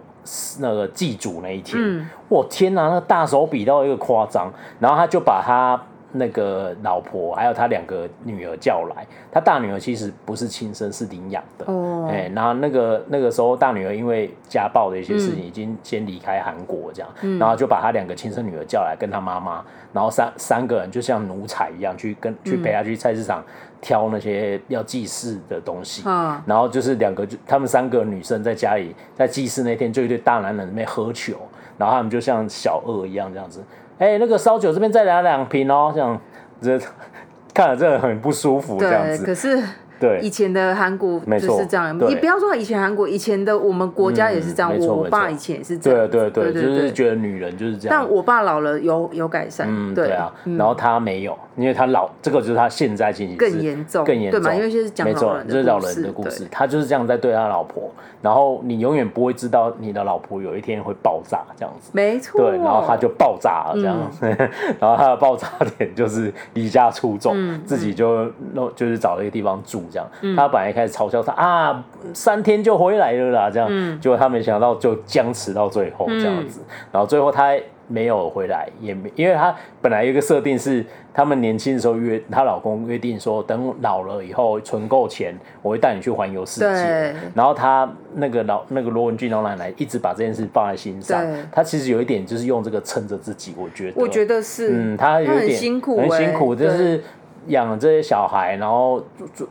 [0.60, 23.44] 那个祭祖那一天，我、嗯、天哪，那个大手笔到一个夸张，然后他就把他那个老婆还有他两个女儿叫来，他大女儿其实不是亲生，是领养的，哦，哎，然后那个那个时候大女儿因为家暴的一些事情，已经先离开韩国这样，嗯、然后就把他两个亲生女儿叫来跟他妈妈，然后三三个人就像奴才一样去跟去陪他去菜市场。
[23.82, 31.38] 挑那些要祭祀的东西，嗯、然后就是两个，就他们三个女生在家里，在祭祀那天，就一对大男人在那边喝酒，
[31.78, 33.64] 然后他们就像小恶一样这样子，
[34.00, 36.20] 哎、那个烧酒这边再来两瓶哦，这样，
[36.62, 36.80] 这
[37.54, 39.24] 看了真的很不舒服，这样子。
[39.24, 39.62] 可是。
[40.00, 41.98] 对，以前的韩国就是这样。
[42.08, 44.78] 你不要说以前韩国，以前的我们国家也是这样。
[44.80, 46.08] 我爸以前也是这样。
[46.10, 47.98] 对对对，就是觉得女人就是这样。
[48.00, 49.68] 但我爸老了有有改善。
[49.70, 50.32] 嗯，对啊。
[50.58, 54.42] 然后他没有，因为他老，这个就是他现在进行更严重，更严重。
[54.42, 56.48] 对，因为就是讲老人，就是老人的故事。
[56.50, 61.92] 他就是这样在对他老婆，然后你永远不会知道你的老婆有一天会爆炸这样子。
[61.94, 62.40] 没错。
[62.40, 63.98] 对，然后他就爆炸了这样，
[64.80, 67.34] 然后他的爆炸点就是离家出走，
[67.66, 70.08] 自己就弄就是找了一个地方住这样。
[70.38, 70.70] 他本来。
[70.70, 87.16] 开始嘲笑他啊，三天就回来了啦，这样，嗯、结果他没想到就僵持到最后这样子，嗯、然后最后他没有回来，也没，因为他本来有一个设定是，他们年轻的时候约她老公约定说，等老了以后存够钱，我会带你去环游世界。
[87.34, 97.04] 然后他那个老那个罗文俊老奶奶一直把这件事放在心上，对他其实有一点就是用这个撑着自己，我觉得，我觉得是，嗯，他有点很辛苦，很辛苦，就是。
[97.50, 99.04] 养了这些小孩，然后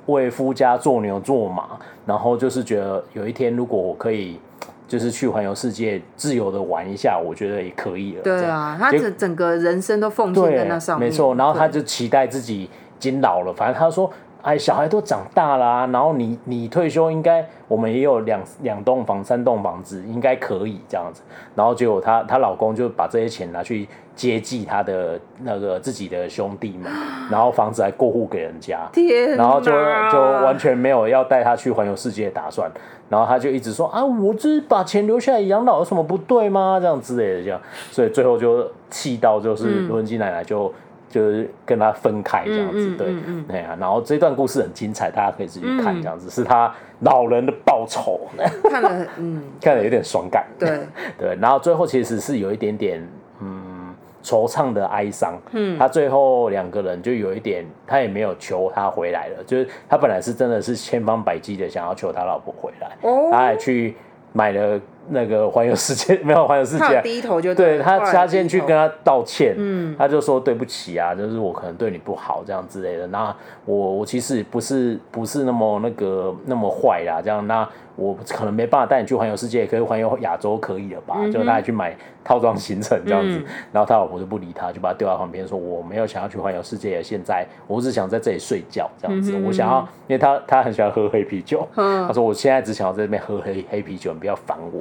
[0.07, 1.69] 为夫家做牛做马，
[2.05, 4.41] 然后就是觉得有一天如果我可以，
[4.89, 8.23] 就是去环游世界，自由的玩一下，我觉得也可以了。
[8.23, 11.09] 对啊，他整整个人生都奉献在那上面。
[11.09, 14.11] 没错，然后他就期待自己已经老了，反正他说。
[14.41, 21.23] 哎，小孩都长大啦啊，然后你你退休应该，我们也有两两栋房、三栋房子，应该可以这样子。
[21.55, 26.91] 然后结果她她老公就把这些钱拿去接济他的那个自己的兄弟们，
[27.31, 29.73] 然后房子还过户给人家，天，然后就
[30.11, 32.71] 就完全没有要带他去环游世界的打算。
[33.11, 36.79] 然后他就一直说啊，我就是把钱留下来养老有什么不对吗？
[36.81, 40.73] 这样之类的这样，所以最后就气到就是罗文姬奶奶就。
[41.09, 43.15] 就是跟他分开这样子，对，
[43.49, 48.21] 对啊，然后这段故事很精彩，大家可以自己看这样子，是他老人的报仇，
[48.71, 50.81] 看了，嗯， 看了有点爽感，对，
[51.19, 53.09] 对，然后最后其实是有一点点，
[53.41, 55.39] 嗯，惆怅的哀伤。
[55.53, 63.97] 嗯，他最后两个人就有一点，他也没有求他回来了，就是他本来是真的是千方百计的想要求他老婆回来，哦，他还去
[64.33, 64.81] 买了。
[65.11, 73.07] 那个环游世界 没有环游世界，他低头就对他，他先去跟他道歉，嗯，他就说对不起啊，就是我可能对你不好这样之类的。
[73.07, 77.69] 那我我其实不是不是那么那个那么坏啦，这样那。
[77.99, 81.17] 我可能没办法带你去环游世界，可以环游亚洲可以了吧？
[81.19, 89.33] 嗯、就带他去买套装行程这样子，嗯、然后他老婆就不理他，就把他丢到旁边说：“我没有想要去环游世界，现在我只想在这里睡觉这样子。
[89.37, 94.81] 嗯、我想要，因为他他很喜欢喝黑啤酒，嗯、他说我现在只想要在这边喝黑黑啤酒，你不要烦我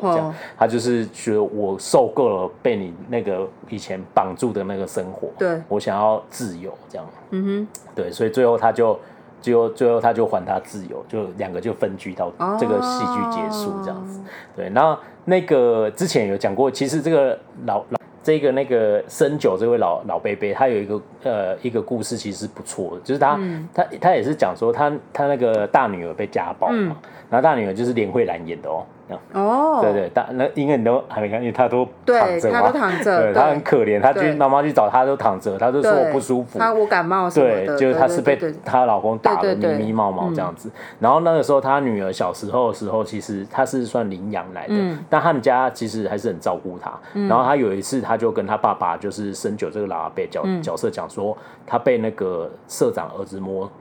[0.58, 7.08] 他就是觉得我受够了被你那个以前绑住的那个生活，对，我想要自由这样。
[7.32, 8.99] 嗯哼，对，所以最后他就。
[9.39, 14.19] 最后，最后他就还他自由，就两个就分居到这个戏剧结束这样子。
[14.56, 26.95] 对，然后那个之前有讲过，其实这个老老这个那个深九这位老老伯伯，他有一个呃一个故事，其实不错的，就是他、嗯、他他也是讲说他他那个大女儿被家暴嘛，嗯、
[27.30, 28.84] 然后大女儿就是连慧兰演的哦。
[29.33, 40.69] 哦，对对，但那因为你都还没看，因为他都躺着嘛，他都躺着，对，他很可怜，他去妈妈去找他都躺着，他就说我不舒服，他我感冒什么的，对，就是他是被她老公打的迷迷茫茫这样子。
[40.99, 44.75] 然后那个时候他女儿小时候的时候，其实他是算领养来的，
[45.09, 46.91] 但他们家其实还是很照顾他。
[47.27, 53.71] 然后他有一次他就跟他爸爸就是深九这个老阿伯角角色讲说，他被那个社长儿子摸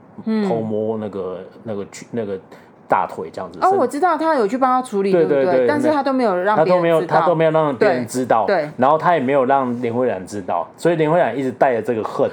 [0.47, 2.39] 偷摸那个那个那个。
[2.87, 12.29] 大腿这样子哦，我知道他有去帮他处理，对对对，但是他都没有让他都没有他都没有让别人知道，对，然后他也没有让林慧兰知道，所以林慧兰一直带着这个恨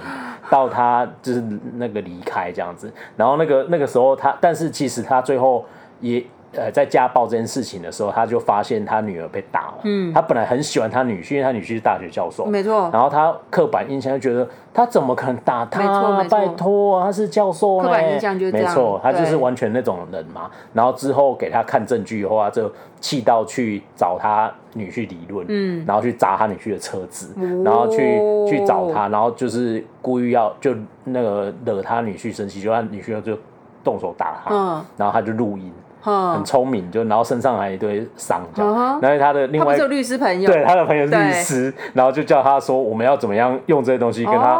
[0.50, 1.42] 到他就是
[1.76, 5.64] 那个离开这样子，然后那个那个时候他，但是其实他最后
[6.00, 6.24] 也。
[6.56, 9.74] 呃，在家暴这件事情的时候，他就发现他女儿被打了。
[9.84, 12.44] 嗯，他本来很喜欢他女婿，因为他女婿是大学教授。
[12.46, 12.90] 没错。
[12.92, 15.80] 然后他刻板印象就觉得他怎么可能打他？
[15.80, 16.38] 没错，没错。
[16.38, 17.78] 拜托，他是教授。
[17.78, 18.68] 刻板印象就是这样。
[18.68, 20.50] 没错，他就是完全那种人嘛。
[20.72, 25.46] 然后之后给他看证据以后，他就气到去找他女婿理论。
[25.48, 25.84] 嗯。
[25.86, 33.36] 然后去砸他女婿的车子，然后去去找他，然后就是故意要就那个惹他女婿生气，就他女婿就
[33.82, 34.54] 动手打他。
[34.54, 34.84] 嗯。
[34.96, 35.72] 然后他就录音。
[36.04, 39.00] 很聪明，就然后身上还有一堆伤，这样。
[39.00, 44.58] 然后他的另外，他是律师朋友，对，他的朋友是律师，然后就叫他说，我们要怎么样用这些东西跟他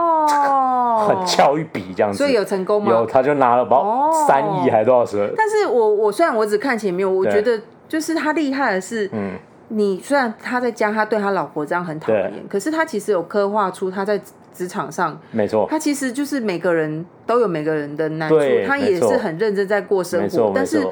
[1.07, 2.17] 很敲一笔这样子。
[2.17, 2.91] 所以有成功吗？
[2.91, 5.31] 有，他就拿了包三亿还多少钱？
[5.37, 9.33] 但是我我虽然我只看前面，我觉得就是他厉害的是，嗯，
[9.69, 14.19] 你虽然他在家他对他老婆这样很讨厌，可是他其实有刻画出他在
[14.55, 20.87] 职场上，没错，他其实就是每个人都有每个人的难处，他也是很认真在过生活，但是。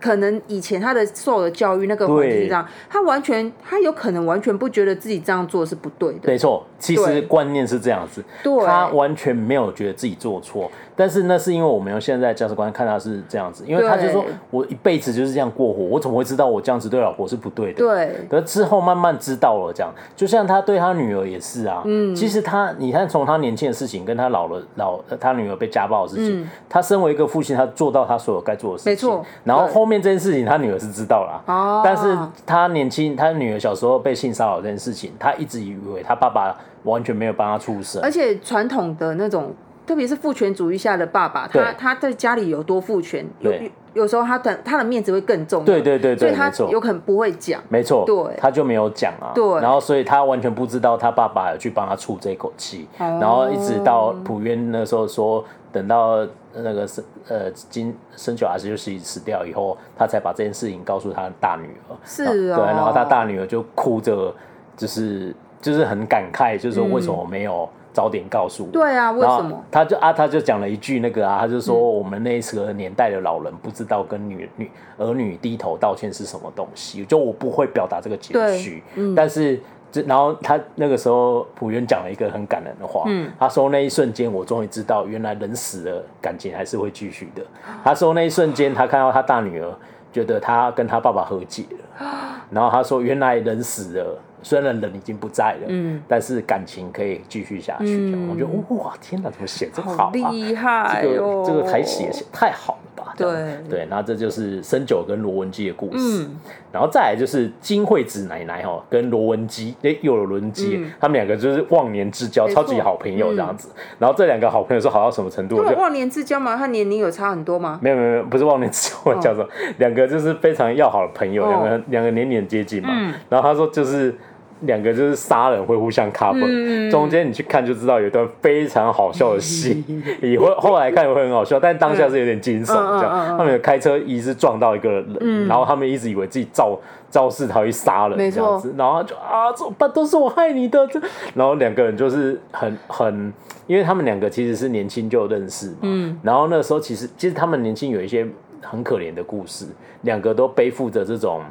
[0.00, 6.20] 可能以前他的受的教育那个环境上，他完全他有可能完全不觉得自己这样做是不对的。
[6.24, 10.70] 没错，其实观念是这样子，对他完全没有觉得自己做错。
[10.98, 17.78] 但是那是因为我们用现在价值观看他是这样子，因为他就说我一辈子就是这样过活，我怎么会知道我这样子对老婆是不对的？
[17.78, 18.26] 对。
[18.28, 21.80] 可之后慢慢知道了，这样就像他对他女儿也是啊。
[21.86, 22.14] 嗯。
[22.14, 28.92] 其实他，你看从他年轻的事情，跟他老了老他女儿被家暴的事情，他身为一个父亲，他做到他所有该做的事情。
[28.92, 29.24] 没错。
[29.44, 29.78] 然后后。
[29.78, 39.54] 后面这件事情，他女儿是知道了，哦、但是他年轻，他女儿小时候被性骚扰这件事情，他一直以为他爸爸完全没有帮他出声，而且传统的那种，
[39.88, 43.52] 特别是父权主义下的爸爸，他他在家里有多父权，有
[43.94, 55.44] 有时候他的他的面子会更重，对对对，对，所以他有可能不会讲，没错，对，他就没有讲啊，对，然后所以他完全不知道他爸爸有去帮他出这口气，哦、然后一直到普渊那时候说。
[55.70, 61.94] 等到那个生呃金生九儿子就是死掉以后，他才把这件事情告诉他的大女儿。
[62.06, 64.34] 是啊、哦，对，然后他大女儿就哭着，
[64.74, 68.70] 就是就是很感慨，就是说为什么没有早点告诉我？
[68.70, 69.64] 对啊，为什么？
[69.70, 79.60] 他就啊，他就讲了一句那个啊，他就说我们那个年代的老人不知道跟女女儿女低头道歉是什么东西，就我不会表达这个情绪，嗯、但是。
[79.90, 83.04] 这然后他那个时候，朴元讲了一个很感人的话。
[83.06, 87.42] 嗯，他说那一瞬间，我终于知道，原来人死了，感情还是会继续的。
[87.82, 89.74] 他说那一瞬间，他看到他大女儿，
[90.12, 92.06] 觉得他跟他爸爸和解了。
[92.52, 97.86] 然后他说，原来人死了，虽然人已经不在了，嗯，但是感情可以继续下去。
[97.86, 100.10] 嗯，我觉得哇，天哪，怎么写这么好啊？
[100.12, 103.14] 厉害哦，这个这个台词也写太好了吧。
[103.16, 103.28] 对
[103.68, 106.36] 对，那这就是深九跟罗文基的故事，嗯、
[106.70, 113.70] 然后再来就是金惠子奶奶哈跟罗文姬，哎，又有伦基，嗯、他们两个就是忘年之交，超级好朋友这样子。
[113.74, 115.56] 嗯、然后这两个好朋友是好到什么程度？
[115.64, 116.56] 就忘年之交嘛？
[116.56, 117.80] 他年龄有差很多吗？
[117.82, 119.48] 没有没有，不是忘年之交，我叫做
[119.78, 122.90] 两个就是非常要好的朋友，两个两个年龄接近嘛。
[122.92, 124.14] 嗯、然后他说就是
[124.62, 129.84] 两个就是杀人会互相 cover，、嗯、中间你去看就知道有一段非常好笑的戏，
[130.20, 133.38] 以后后来看也会很好笑，但当下是有点惊悚这样。
[133.38, 136.76] 他们有开车一直撞到一个人，嗯、然后他们一直以为自己肇
[137.10, 139.88] 肇事逃逸杀人这样子，然后就啊怎么办？
[139.92, 141.00] 都是我害你的，这
[141.34, 143.32] 然后两个人就是很很，
[143.66, 148.26] 因为他们两个其实是年轻就认识嘛，嗯、然后那时候其实其实他们年轻有一些
[148.60, 149.66] 很可怜的故事，
[150.02, 151.42] 两个都背负着这种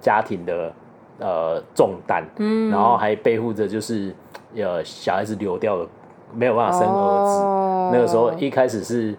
[0.00, 0.72] 家庭的。
[1.18, 4.14] 呃，重担，嗯，然后还背负着就是，
[4.56, 5.86] 呃，小孩子流掉了，
[6.32, 7.42] 没有办法生儿子。
[7.42, 9.14] 哦、那个时候一开始是。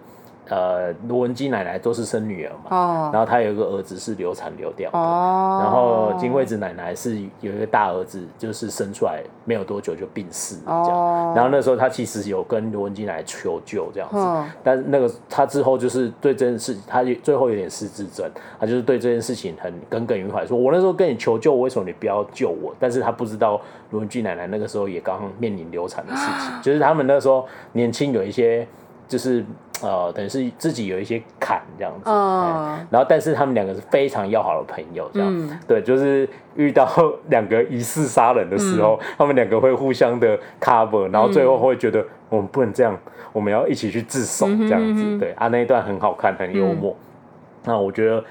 [0.48, 18.30] 呃，罗文姬奶奶都是生女儿嘛，哦、然后她有一个儿子是流产流掉的，哦、然后金惠子奶奶是有一个大儿子，就是生出来没有多久就病逝这样，哦、然后那时候她其实有跟罗文姬奶奶求救这样子，哦、但那个她之后就是对这件事，她最后有点失智症，
[18.60, 22.72] 她就是对这件事情很耿耿于怀，说我那时候跟你求救，为什么你不要救我？
[22.78, 28.64] 但是她不知道罗文姬奶奶那个时候也刚面临流产的事情，啊、 就是他们那时候年轻有一些
[29.08, 29.44] 就是。
[29.82, 36.88] 呃，等于是自己有一些坎这样子，嗯，然后但是他们两个是非常要好的朋友，这样，嗯、对，就是遇到
[37.28, 42.96] 两个疑似杀人的时候，嗯、他们两个会互相的 cover，然后最后会觉得我们不能这样，
[43.32, 46.92] 我们要一起去自首这样子，嗯、对啊，那一段很好看，很幽默。
[46.92, 47.04] 嗯、
[47.66, 48.24] 那我觉得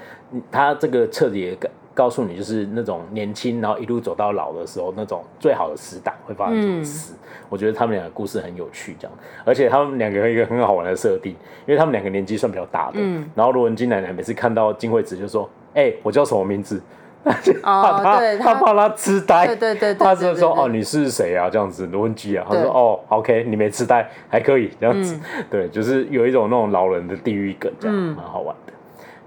[0.50, 7.12] 他这个彻底的告诉你，就是那种年轻然后一路走到老的时候，那种最好的死党会发生什么事。
[7.14, 7.18] 嗯
[7.48, 11.30] 我觉得他们两个故事很有趣，这样，而且他们两个有一个很好玩的设定，
[11.64, 16.82] 因为他们两个年纪算比较大的，嗯，然后罗文姬奶奶每次看到金惠子就说：“哎、欸，我叫什么名字？”
[17.62, 25.16] 怕他，他怕他痴呆，对对对，他就说：“哦，你是谁啊？”这样子，罗文姬啊，他说：“哦，OK，你没痴呆，还可以这样子。”
[25.48, 28.72] 对，就是有一种那种老人的地狱梗，这样蛮好玩的。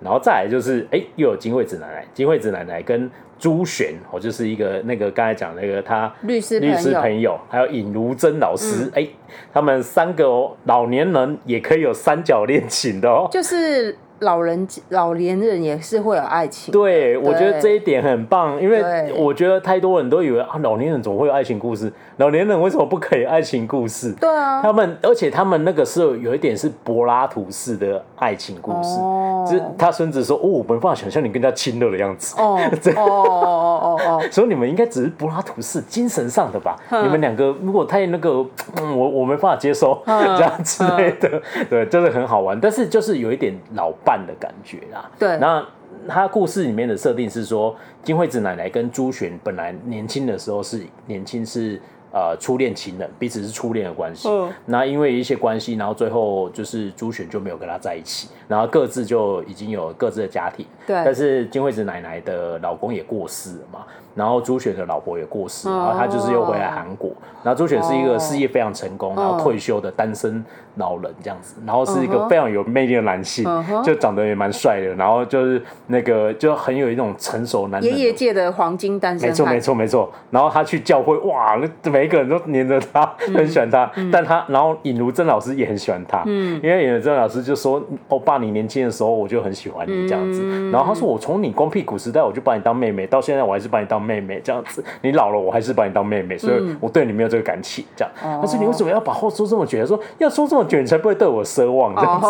[0.01, 3.09] 然后再来就是，哎，又有金惠子奶奶，金惠子奶奶跟。
[3.41, 9.07] 朱璇，哦就是一个那个刚才讲那个他律师律师朋友，还有尹如珍老师，哎、嗯，
[9.53, 13.97] 他们三个哦，老年人也可以有三角恋情的哦，就是。
[14.19, 18.83] 老人老年人也是会有爱情，对，我觉得这一点很棒，因为
[19.15, 24.11] 我觉得太多人都以为啊，老年人怎么会有爱情故事，老年人为什么不可以爱情故事？
[24.19, 29.45] 对啊，他们而且他们那个时候有一点是柏拉图式的爱情故事，哦。
[29.49, 32.59] 就是他孙子说哦，我没办法想象你跟他亲热的样子，哦
[32.97, 36.75] 哦哦哦哦，所以你们应该只是柏拉图式精神上的吧？
[36.91, 38.45] 你们两个如果太那个，
[38.75, 43.93] 嗯，我我没办法接受这样之类的，对，就是很好玩，但是就是有一点老。
[44.09, 45.37] 伴的感觉啦，对。
[45.37, 45.63] 那
[46.07, 51.79] 他故事里面的设定是说，金惠子奶奶跟朱璇本来年轻的时候是年轻是
[52.11, 54.27] 呃初恋情人，彼此是初恋的关系。
[54.27, 54.51] 嗯。
[54.65, 60.65] 那因为一些关系，然后最后就是朱璇就没有跟他在一起，然后各自就已经有各自的家庭。
[60.87, 60.95] 对。
[61.05, 63.85] 但是金惠子奶奶的老公也过世了嘛。
[64.19, 67.09] 然后朱雪的老婆也过世，然后他就是又回来韩国。
[67.41, 70.43] 然后朱雪是一个事业非常成功，然后退休的单身
[70.75, 73.45] 老人这样子，然后是一个非常有魅力的男性，
[73.81, 77.89] 就长得也蛮帅的，然后就是那个就很有一种成熟男人。
[77.89, 79.29] 爷爷界的黄金单身。
[79.29, 80.11] 没错没错没错。
[80.29, 83.89] 然后他去教会，哇，每一个人都黏着他，很喜欢他。
[84.11, 97.85] 但他然后尹如珍老师也很喜欢他，因为尹如珍老师就说：“欧巴，你年轻的时候我就很喜欢你这样子。”然后他说：“我从你光屁股时代我就把你当妹妹，到现在我还是把你当。”妹妹这样子，你老了我还是把你当妹妹，所以我对你没有这个感情。
[97.95, 99.85] 这样，但是你为什么要把话说这么绝？
[99.85, 102.27] 说要说这么绝，你才不会对我奢望这样子。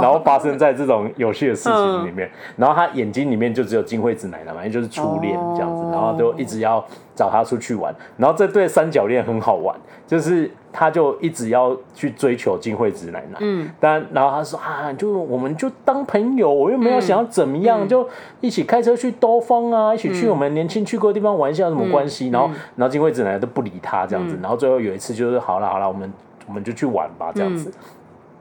[0.00, 6.84] 然后发生在这种有趣的事情里面，然后他眼睛里面就只有金惠子奶奶嘛，也就是初恋这样子，然后就一直要
[7.18, 7.92] 找他出去玩。
[8.16, 9.74] 然后这对三角恋很好玩，
[10.06, 10.48] 就是。
[10.70, 18.06] 他就一直要去追求金惠子奶奶，嗯，但然后他说啊，就我们就当朋友，我又没有想要怎么样，嗯、就
[18.42, 22.28] 一起开车去兜风啊，一起去我们年轻去过的地方玩一下，有什么关系？
[22.28, 26.12] 嗯、然后，然后金惠子奶奶都不理他这样子，嗯、然后最后有一次就是好了好了，我们
[26.46, 27.70] 我们就去玩吧这样子。
[27.70, 27.82] 嗯、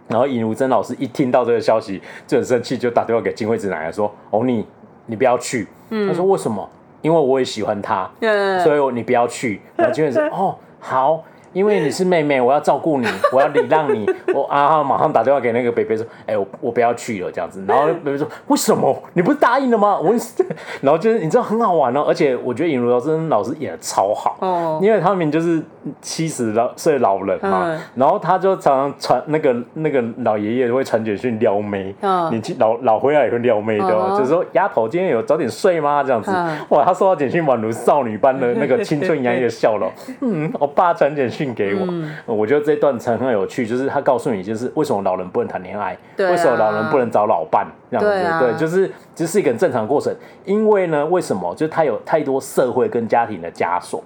[0.10, 4.68] 然后尹如珍老师一听到这个消息就很生气，就打电话给金惠子奶奶说：“哦，你
[5.06, 5.66] 你不要去。
[5.90, 6.70] 嗯”他说：“为什么？
[7.02, 11.24] 因为我也喜欢他，嗯、所以你不要去。”然后金源说 哦好。
[11.54, 14.10] 因为你是妹妹，我要照顾你， 我要礼让你。
[14.34, 18.96] 我啊，马上打电话给那个北北说：“哎、欸，我我不要去了，这样子。”然后北北说：“为什么？
[19.14, 20.14] 你不是答应了吗？”我，
[20.82, 25.62] 然后就是你知道很好玩哦，而且我觉得尹如珍老师演的超好哦，因为他们就是
[26.02, 36.04] 七十老岁老人嘛，嗯、然后他就常常传那个那个老爷爷会传简讯撩妹，嗯、你老老回来也会撩妹的，哦，嗯、就是说丫头今天有早点睡吗？
[36.04, 39.90] 这样子，嗯、哇，他收到简讯宛如少女般的那个青春洋溢的笑容。
[40.22, 41.37] 嗯，我爸传简讯。
[41.54, 50.14] 给我，嗯、我觉得这段才很有趣，就是他告诉你，就是为什么老人不能谈恋爱，啊、为什么老人不能找老伴这样子，对，啊、对，就是这、就是一个很正常的过程。
[50.46, 51.54] 因为呢，为什么？
[51.56, 54.04] 就是他有太多社会跟家庭的枷锁，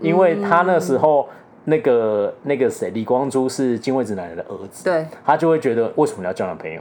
[0.00, 1.28] 因为他那时候
[1.64, 6.80] 那个那个谁李光洙是金惠子奶奶的儿子，对，他就会觉得为什么要交男朋友？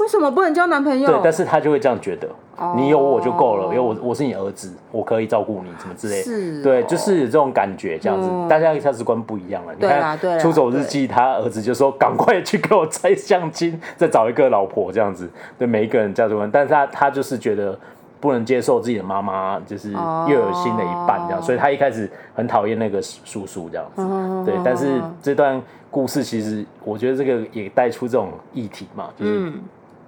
[0.00, 1.06] 为什么不能交男朋友？
[1.06, 2.28] 对，但是他就会这样觉得，
[2.74, 6.22] 你有我就够了，因为我我是你儿子，我可以照顾你，什么之类的。
[6.22, 9.74] 是，对，就是这种感觉，这样子，大家价值观不一样了。
[9.78, 15.28] 你看《出走日记》，他儿子就说：“赶快去给我摘相亲，再找一个老婆。”这样子，
[15.58, 17.78] 对每一个人价值观，但是他他就是觉得
[18.20, 24.50] 不能接受自己的妈妈就是又有新的一半这样，所以他一开始很讨厌那个叔叔这样子。
[24.50, 29.52] 对，但是这段故事其实我觉得这个也带出这种议题嘛，就是。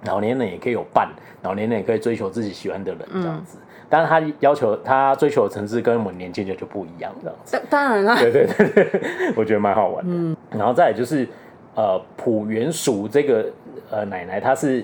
[0.05, 1.09] 老年人也可以有伴，
[1.41, 3.57] 老年人也可以追求自己喜欢的人，这样子。
[3.89, 7.61] 但是他要求他追求的层次跟我们年轻人就不一样，这样子。
[7.69, 9.01] 当然了，对对对，
[9.37, 10.11] 我觉得蛮好玩的。
[10.11, 11.27] 嗯，然后再来就是
[11.75, 13.45] 呃，朴元淑这个
[13.91, 14.83] 呃奶奶，她是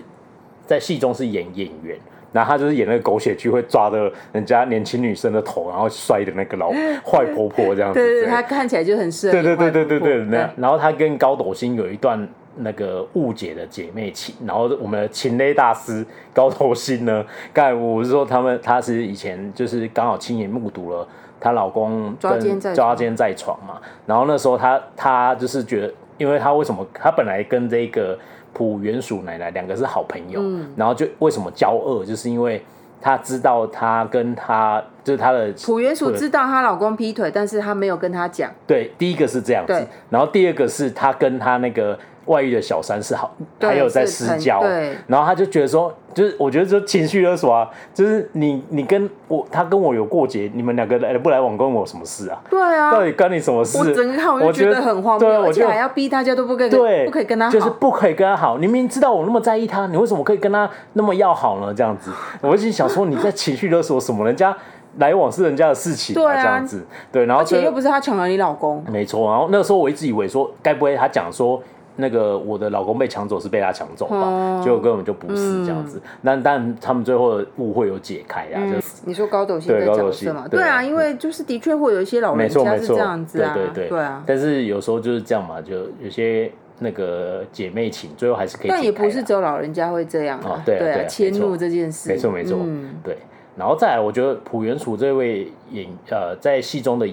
[0.67, 1.97] 在戏中是演演员，
[2.31, 6.69] 然后她就是演那个狗血剧会抓着人家年轻女生的头，然后摔的那个老
[7.03, 7.99] 坏婆婆这样子。
[7.99, 9.31] 对对，她看起来就很适合。
[9.31, 12.27] 对对对对对对，那然后她跟高斗星有一段。
[12.61, 17.25] 那个误解的姐妹情，然后我们的情勒大师高头心呢？
[17.53, 21.07] 刚才我是说他们，她是以前就是刚好亲眼目睹了
[21.39, 28.17] 她老公抓奸在抓奸在床嘛，然后那时候她她就是觉得，因为她为什么她本来跟这个
[28.53, 32.61] 朴元淑奶奶两个是好朋友，嗯、然后就为什么交恶，就是因为
[32.99, 38.51] 她知道她跟她就是她的朴元淑知道她老公劈腿，但是她没有跟她讲。
[38.67, 41.97] 对，第一个是这样子，然后第二个是她跟她那个。
[42.29, 44.61] 外遇的小三是好，还有在私交，
[45.07, 52.39] 然后他就觉得说，就是我觉得就情绪勒索啊，就是你你跟我他跟我有过节，你们两个来不来往关我什么事啊？
[52.47, 53.79] 对啊，到底关你什么事？
[53.79, 58.59] 我整个看我就觉得很荒谬，而且还要逼大家都不可以，对，不可以跟他好，就是不可以跟他好。
[58.59, 61.73] 你明明知道我那么在意他，你为什么可以跟他那么要好呢？
[61.73, 62.11] 这样子，
[62.41, 64.23] 我就想说你在情绪勒索什么？
[64.23, 64.55] 人家
[64.97, 69.27] 来往是人家的事情，对啊，这样子，对，然后而且又不是他抢了你老公，没错。
[69.31, 71.59] 然后那个时候我一直以为说，该不会他讲说。
[71.99, 74.61] 那个我的老公被抢走是被他抢走吧？
[74.63, 76.01] 结果根本就不是这样子。
[76.21, 78.71] 那但他们最后的误会有解开啊。
[78.71, 80.47] 就是你说高斗星的角色嘛？
[80.47, 83.53] 对啊，因为就是的确会有一些老人家是这样子啊。
[83.53, 84.23] 对对对啊。
[84.25, 88.67] 但是有时候就是这样嘛，就有些那个姐妹情最后还是可以。
[88.69, 90.61] 但也不是只有老人家会这样啊。
[90.65, 92.09] 对啊，迁怒这件事。
[92.09, 92.57] 没错没错。
[93.03, 93.17] 对。
[93.57, 97.05] 然后再来，我觉得朴元淑这位演呃在戏中的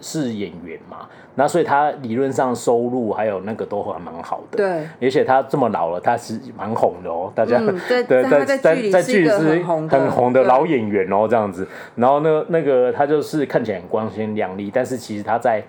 [0.00, 1.08] 是演员嘛。
[1.36, 8.56] 那所以他理论上收入还有那个都还蛮好的，对，而且他这么老了，他是蛮红的哦，大家对在在
[8.90, 11.66] 在剧里是很红的老演员哦，这样子。
[11.94, 15.62] 然后呢，那个他就是看起来很光鲜亮丽，但是其实他在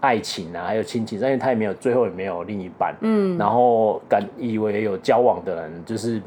[0.00, 6.20] 爱情啊，还有亲情，因为他也没有最后也没有另一半，嗯，然后感以为有交往的人，就是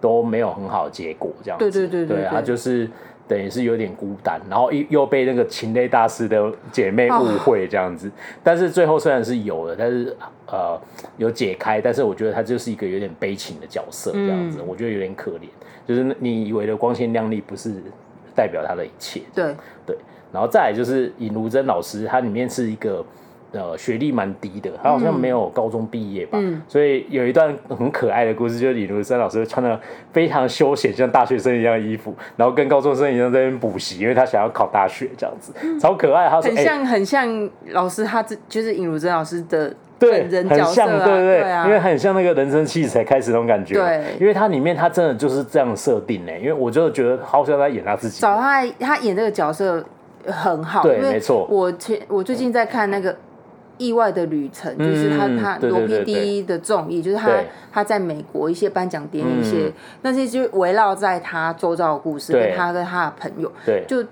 [0.00, 2.88] 都没有很好的结果，这样子，对对对对，对，他就是。
[3.28, 8.12] 等于是有点孤单，然后又又被那个情类大师的姐妹误会这样子，哦、
[8.42, 10.16] 但是最后虽然是有的，但是
[10.46, 10.80] 呃
[11.16, 15.48] 有解开，但是我觉得他就是一个有点悲情的角色这样子，嗯、我觉得有点可怜，
[15.86, 17.74] 就是你以为的光鲜亮丽不是
[18.34, 19.54] 代表他的一切，对。
[19.84, 19.96] 对，
[20.32, 23.04] 然后再来就是尹如珍老师，他里面是一个。
[23.56, 29.80] 呃，学历蛮低的，他好像没有高中毕业吧，嗯、所以有一段很可爱的故事，就是李如森老师穿的
[30.12, 36.28] 非常休闲，像大学生一样的衣服，然后跟高中生一样在那边补习，因为他想要考大学这样子，超可爱。
[36.28, 49.82] 他说很像、欸、很像老师，他这就是尹如珍老师的对人角色、啊、很像，对对对，对啊、因为很像那个人生七十才开始那种感觉，对，因为它里面他真的就是这样设定呢，因为我就觉得好像在演他自己，找他他演这个角色
[50.26, 51.46] 很好，对，没错。
[51.48, 53.16] 我前我最近在看那个。
[53.78, 57.30] 意外的旅程，就是他他罗 PD 的综艺，就是他
[57.72, 59.72] 他在美国一些颁奖典礼，一些
[60.02, 63.52] 那些就围绕在他周遭的故事，跟他跟他的朋友，
[63.86, 64.04] 就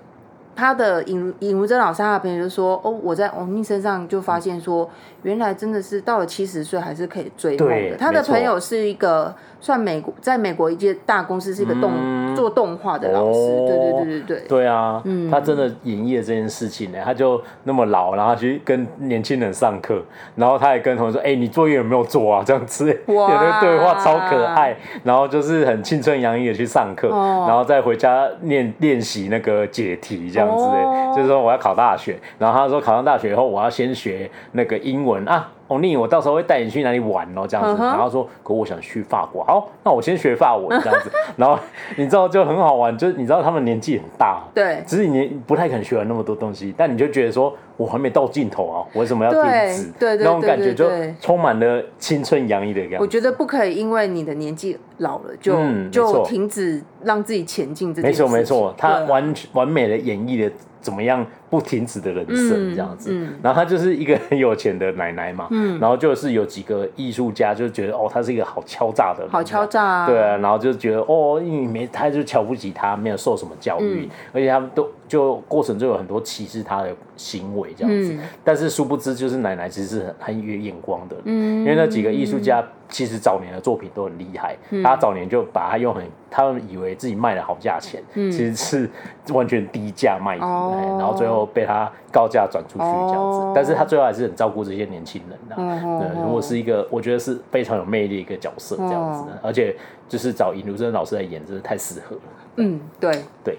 [0.55, 4.89] 他的尹尹如珍老师他的朋友就说，哦，我在王静身上就发现说，
[5.23, 7.97] 原来真的是到了七十岁还是可以追梦的。
[7.97, 9.33] 他的朋友是一个。
[9.61, 14.47] 算美国，在美国一间大公司是一个动、嗯、做动画的老师，哦、对对对对对。
[14.47, 16.99] 对啊，嗯、他真的演绎了这件事情呢。
[17.03, 20.03] 他就那么老，然后去跟年轻人上课，
[20.35, 35.49] 然后他也跟同学说：“哎、欸，你作业有没有做啊？”这样子，哇 有的对话超可爱，然后就是很青春洋溢的去上课，哦、然后再回家练练习那个解题，这样子，哦、就是说我要考大学，然后他说考上大学以后，我要先学那个英文啊。
[35.67, 37.81] 欧尼，我到时候会带你去哪里玩哦，这样子。
[37.81, 41.11] 然后说，可我想去法国，好，那我先学法文这样子。
[41.35, 41.57] 然后
[41.97, 49.41] 你知道就很好玩，就是你知道他们年纪很大，对，只是你不太可能学完那么多东西，但你就觉得说我还没到尽头啊，我为什么要停
[49.75, 49.91] 止？
[49.99, 50.89] 对，那种感觉就
[51.19, 52.99] 充满了青春洋溢的感觉。
[52.99, 55.57] 我觉得不可以因为你的年纪老了就
[55.89, 57.93] 就停止让自己前进。
[57.93, 58.25] 这件事情。
[58.31, 63.11] 没错没错，他完完美的演绎了怎么样不停止的人生这样子。
[63.11, 63.27] 嗯。
[63.27, 78.13] 嗯、然后她就是一个很有钱的奶奶嘛，嗯、然后就是有几个艺术家就觉得哦，她是一个好敲诈的人，好敲诈、啊，对啊，然后就觉得哦，因为没他就瞧不起她，没有受什么教育，嗯、而且他们都就过程中有很多歧视她的行为这样子。
[78.13, 82.63] 嗯、但是殊不知，就是奶奶其实是很很有眼光的，嗯，因为那几个艺术家。
[82.87, 88.87] 其实早年的作品都很厉害，嗯、他早年就把它用很，他们以为自己卖了好价钱，嗯、其实是
[89.33, 93.39] 完全低价卖的，哦、然后最后被他高价转出去这样子。
[93.39, 99.75] 哦、但是他最后还是很照顾这些年轻人的，哦、对，如果是一个我觉得是非常有魅力的一个角色这样子，哦、而且
[100.07, 102.21] 就是找尹如珍老师来演，真的太适合了。
[102.57, 103.57] 嗯，对对。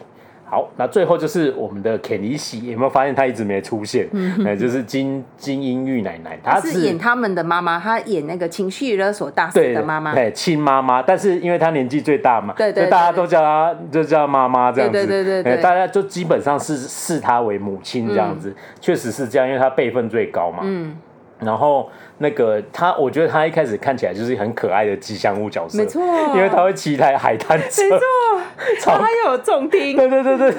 [0.48, 4.08] 好，那最后就是我们的肯尼西，有没有发现他一直没出现？
[4.12, 11.02] 嗯，就是金金英玉奶奶，她是，是演他们的妈妈，她演那个情绪勒索大师的妈妈，对，亲妈妈。
[11.02, 20.60] 但是因为她年纪最大嘛，对，对，大家都叫她就叫妈妈这样子，对对对，大家就基本上是视她为母亲这样子，确、嗯、实是这样，因为她辈分最高嘛。
[20.62, 20.96] 嗯。
[21.38, 26.02] 然后那个他，我觉得他一开始看起来就是很可爱的吉祥物角色，没错，
[26.34, 28.06] 因为他会骑一台海滩车，没错，
[28.80, 30.54] 超他又有重听，对对对对。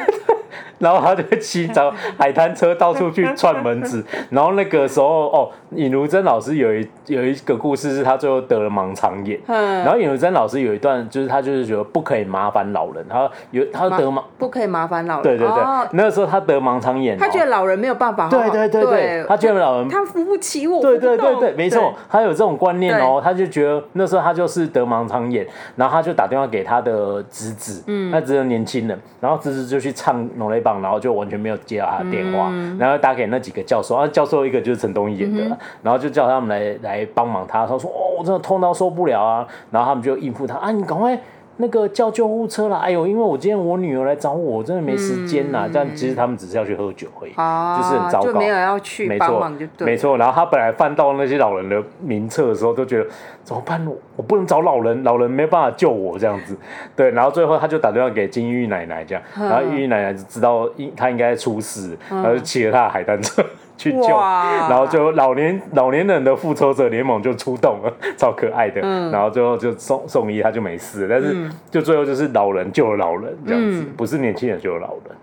[0.80, 25.46] 然后他就会骑着海滩车到处去串门子，然后那个时候哦，尹如珍老师有一有一个故事是他最后得了盲肠炎，嗯，然后尹如珍老师有一段就是他就是觉得不可以麻烦老人，他有他得盲不可以麻烦老人，对对对，那个时候他得盲肠炎，他觉得老人没有办法，对对对对，他觉得老人他扶不起我，对对对对，没错，他有这种观念哦，他就觉得那时候他就是得盲肠炎，
[25.76, 37.66] 然后他就打电话给他的侄子，嗯，他侄子年轻人，然后侄子就去唱龙雷棒，然后就完全没有接到他的电话，嗯、然后打给那几个教授，啊，教授一个就是陈东义演的，嗯、然后就叫他们来来帮忙他。
[37.66, 41.18] 他说：“哦，我真的痛到受不了啊！”然后他们就应付他啊，你赶快。
[41.58, 42.78] 那个叫救护车啦！
[42.78, 45.68] 哎呦，因为我今天我女儿来找我，我真的没时间呐。
[45.74, 49.86] 但其实他们只是要去喝酒而已，就是很糟糕，就没有要去帮忙就对。
[49.86, 53.08] 没错，然后他本来翻到那些老人的名册的时候，都觉得
[53.44, 53.86] 怎么办？
[54.16, 56.56] 我不能找老人，老人没办法救我这样子。
[56.96, 63.44] 对，然后最后他就打电话给金玉奶奶这样，然后玉玉奶奶知道应他应该出事，然后就骑了他的海滩车。
[63.78, 68.82] 去救，然后就老年老年人的复仇者联盟就出动了， 超可爱的。
[68.84, 71.08] 嗯、然后最后就送送医，他就没事。
[71.08, 75.16] 但是就最后就是老人救了老人这样子，嗯、不是年轻人救了老人。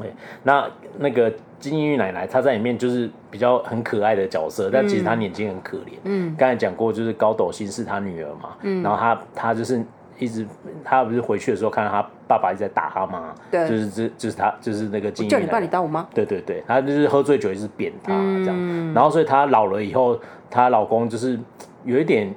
[0.00, 0.12] 对，
[0.42, 0.68] 那
[0.98, 5.92] 那个金玉奶奶她在里面就是比较很可爱的角色，但其实她年纪很可怜。
[6.04, 9.80] 嗯，刚才讲过就是高斗星是她女儿嘛，嗯、然后她她就是。
[10.18, 10.46] 一直
[10.84, 13.34] 他不是回去的时候看到他爸爸一直在打他吗？
[13.50, 15.10] 对，就是这就是他就是那个。
[15.10, 16.06] 叫你爸你打我吗？
[16.14, 20.18] 对对对，他就是喝醉酒一直扁他这样，嗯、然后所以他老了以后，
[20.50, 21.38] 她老公就是
[21.84, 22.34] 有一点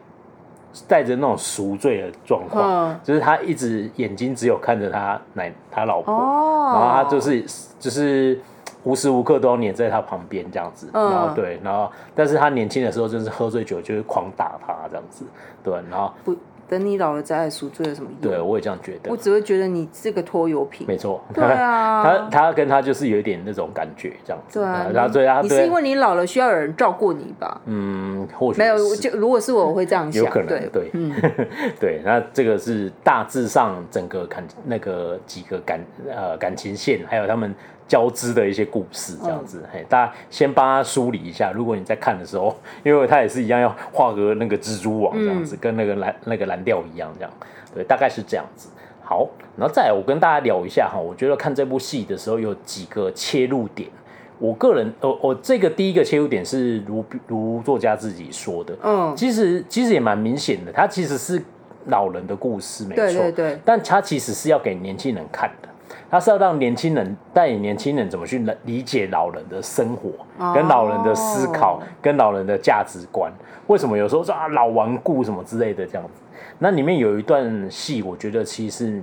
[0.88, 7.44] 带着那种赎罪的状况，嗯、就是他一直眼睛只有看着他奶他老婆，哦、然后他就是
[7.80, 8.40] 就是
[8.84, 15.26] 无时无刻都要黏在他旁边这样子，嗯、然后对，然后但是他年轻的时候就是喝醉酒就是狂打他这样子，
[15.64, 16.36] 对，然后不。
[16.70, 18.22] 等你老了再来赎罪有什么意义？
[18.22, 19.10] 对，我也这样觉得。
[19.10, 20.86] 我只会觉得你是个拖油瓶。
[20.88, 21.22] 没错。
[21.34, 22.04] 对啊。
[22.30, 24.60] 他他跟他就是有一点那种感觉，这样子。
[24.60, 24.88] 对啊。
[24.94, 27.60] 然后对啊，你是因为你老了需要有人照顾你吧？
[27.66, 28.96] 嗯，或许没有。
[28.96, 30.24] 就如果是我，我会这样想。
[30.24, 30.48] 有可能。
[30.48, 30.90] 对。
[30.94, 31.12] 嗯。
[31.82, 37.56] 对，那这个是大致上整个感那个几个感呃感情线，还有他们。
[37.90, 41.52] 交织的一些故事，这样子，嘿，大家先帮他梳理一下。
[41.52, 47.32] 如果你在看的时候， 因为他也是一样要画个那个蜘蛛网这样子，跟那个蓝那个蓝调一样，这样，
[47.74, 48.70] 对，大概是这样子。
[49.04, 49.28] 好，
[49.58, 53.90] 然后再来，我跟大家聊一下哈，我觉得看这部戏的时候有几个切入点。
[54.38, 61.42] 我个人，我我这个第一个切入点是如如作家自己说的，嗯，其实其实也蛮明显的，他其实是
[61.88, 65.69] 老人的故事，没错，对对对，但他其实是要给年轻人看的。
[66.10, 70.10] 他是要让年轻人带领年轻人怎么去理解老人的生活，
[70.54, 73.32] 跟老人的思考，跟老人的价值观。
[73.68, 76.22] 为什么有时候说啊老顽固什么之类的这样子？
[76.58, 79.02] 那里面有一段戏，我觉得其实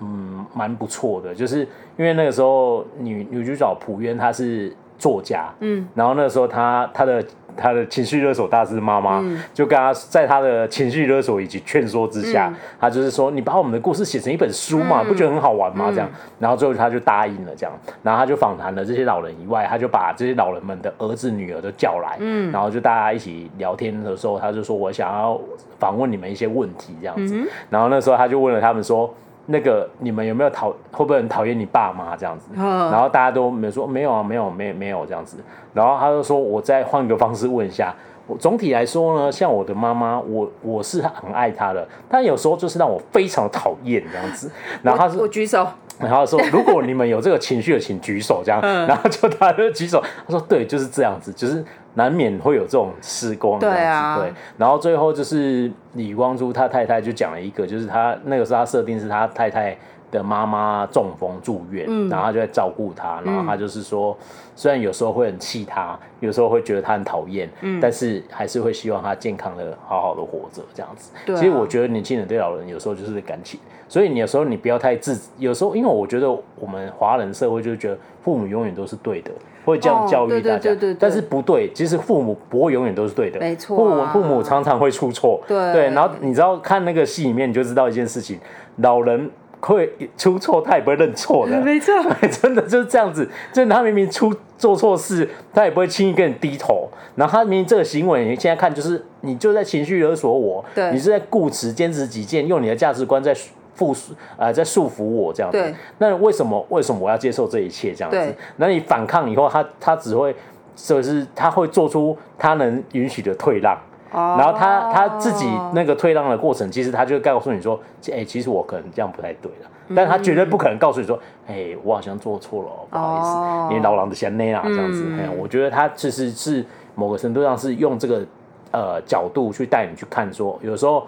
[0.00, 1.60] 嗯蛮不错的，就是
[1.96, 7.24] 因为那个时候女女主角朴渊她是作家，嗯，然后那个时候她她的。
[7.56, 15.90] 他的情绪勒索大师妈妈就跟他在他的情绪勒索以及劝说之下，嗯、他就是说，你把我们的故事写成一本书嘛，嗯、不觉得很好玩吗？
[15.90, 25.40] 这样，然后最后他就答应了，这样，然后他就访谈了这些老人以外，他就把这些老人们的儿子女儿都叫来，嗯，然后就大家一起聊天的时候，他就说我想要
[25.78, 29.12] 访问你们一些问题这样子，嗯、然后那时候他就问了他们说。
[29.46, 32.48] 那个你们有没有讨会不会很讨厌你爸妈这样子？
[32.54, 35.36] 嗯、然后大家都没有说没有啊，没有没没有这样子。
[35.72, 37.94] 然后他就说，我再换个方式问一下，
[38.26, 44.50] 我总体来说呢，像我的妈妈，我我是很爱她的，但有时候就是让我非常讨厌这样子。
[44.82, 45.66] 然后他是我，我举手，
[45.98, 48.60] 然后说如果你们有这个情绪的，请举手这样。
[48.86, 51.64] 然后就他就举手，他说对，就是这样子，就是
[51.94, 53.80] 难免会有这种失光这样子。
[53.80, 54.32] 对啊，对。
[54.56, 59.76] 然后最后就是李光洙他太太就讲了一个，就是他那个时候他设定是他太太。
[60.14, 71.10] 的妈妈中风住院，嗯、然后他就在照顾他，然后他就是说，嗯、虽然有时候会很气他，有时候会觉得他很讨厌，嗯、但是还是会希望他健康的、好好的活着这样子。
[71.16, 73.58] 啊、其实我觉得年轻人对老人有时候就是感情，
[73.88, 79.32] 所以你有时候你不要太自，有时候因为我觉得我们华人社会就觉得父母永远都是对的，
[79.64, 85.72] 会这样教育大家，但是不对，其实父母不会永远都是对的，没错、啊，父母父母常常会出错，对。
[85.72, 88.38] 对，然后你知道看那个戏里面你就知道一件事情，
[88.76, 89.28] 老人。
[89.72, 91.60] 会出错，他也不会认错的。
[91.60, 91.92] 没错，
[92.42, 93.28] 真的就是这样子。
[93.52, 96.88] 就是他明明出做错事，他也不会轻易跟你低头。
[97.16, 103.94] 然后他明明这个行为，你现在看就是你就在情绪勒索我，对你是在固执、坚持己见，用你的价值观在束
[104.36, 105.74] 呃在束缚我这样子。
[105.98, 108.34] 那为什么为什么我要接受这一切这样子？
[108.56, 110.34] 那你反抗以后，他他只会
[110.76, 113.78] 就是他会做出他能允许的退让。
[114.14, 117.78] 然后他他自己那个退让的过程，其实他就会告诉你说，
[118.12, 125.04] 哎，其实我可能这样不太对了，但他绝对不可能告诉你说，哎，我好像做错了，不好意思，因为老狼的先内啊这样子。
[125.38, 128.24] 我觉得他其实是某个程度上是用这个
[128.70, 131.06] 呃角度去带你去看，说有时候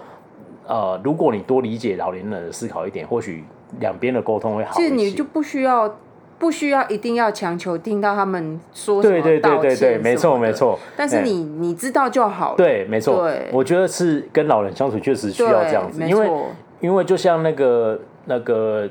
[0.67, 3.45] 呃，如果你多理解老年人的思考一点，或许
[3.81, 4.83] 两边的沟通会好一些。
[4.83, 5.93] 其实你就不需要。
[6.39, 10.79] 不需要一定要强求听到他们说什么道歉，对对对对，没错没错。
[10.97, 12.57] 但是你你知道就好了。
[12.57, 13.31] 对，没错。
[13.53, 16.31] 我觉得是跟老人相处确实需要这样子，因为
[16.81, 18.89] 因为就像那个那个。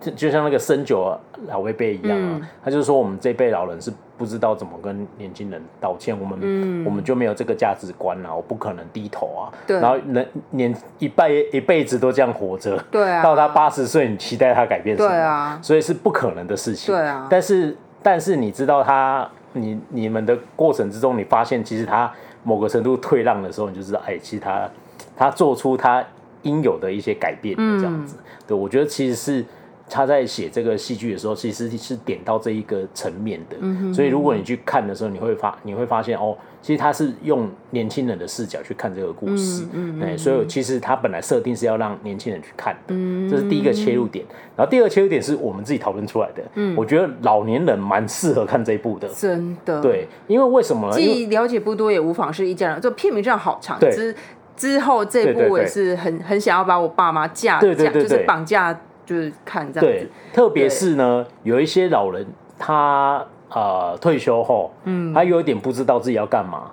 [0.00, 9.42] 就就像那个深九老一辈一样啊，嗯、他就是说我们这辈老人是不知道怎么跟年轻人道歉，我们、嗯、我们就没有这个价值观啊，我不可能低头啊。
[9.66, 15.08] 对然后人年一辈一辈子都这样活着，对啊，到他八十岁，你期待他改变什么？
[15.08, 16.94] 对啊，所以是不可能的事情。
[16.94, 22.10] 对啊，但是但是你知道他，你你们的过程之中，你发现其实他
[22.42, 24.70] 某个程度退让的时候，你就知道，哎，其实他
[25.16, 26.04] 他做出他
[26.42, 28.16] 应有的一些改变，这样子。
[28.18, 29.44] 嗯、对，我觉得其实是。
[29.88, 44.24] 他在写这个戏剧的时候，其实是点到这一个层面的，嗯、所以如果你去看的时候，你会发你会发现哦，其实他是用年轻人的视角去看这个故事，嗯，对，所以其实他本来设定是要让年轻人去看的，嗯、这是第一个切入点。
[44.56, 50.96] 然后第二个切入点是我们自己讨论出来的，嗯，我觉得老年人蛮适合看这一部的，真的，对，因为为什么呢？
[50.96, 52.80] 既了解不多，也无妨是一家人。
[52.80, 54.14] 这片名这样好长，之对。
[54.56, 58.02] 之后这部我也是很很想要把我爸妈架，对对对对。
[58.04, 58.80] 就是绑架。
[59.04, 62.26] 就是看这样子，对，特别是呢，有一些老人，
[62.58, 66.70] 他呃退休后，嗯，他有点不知道自己要干嘛，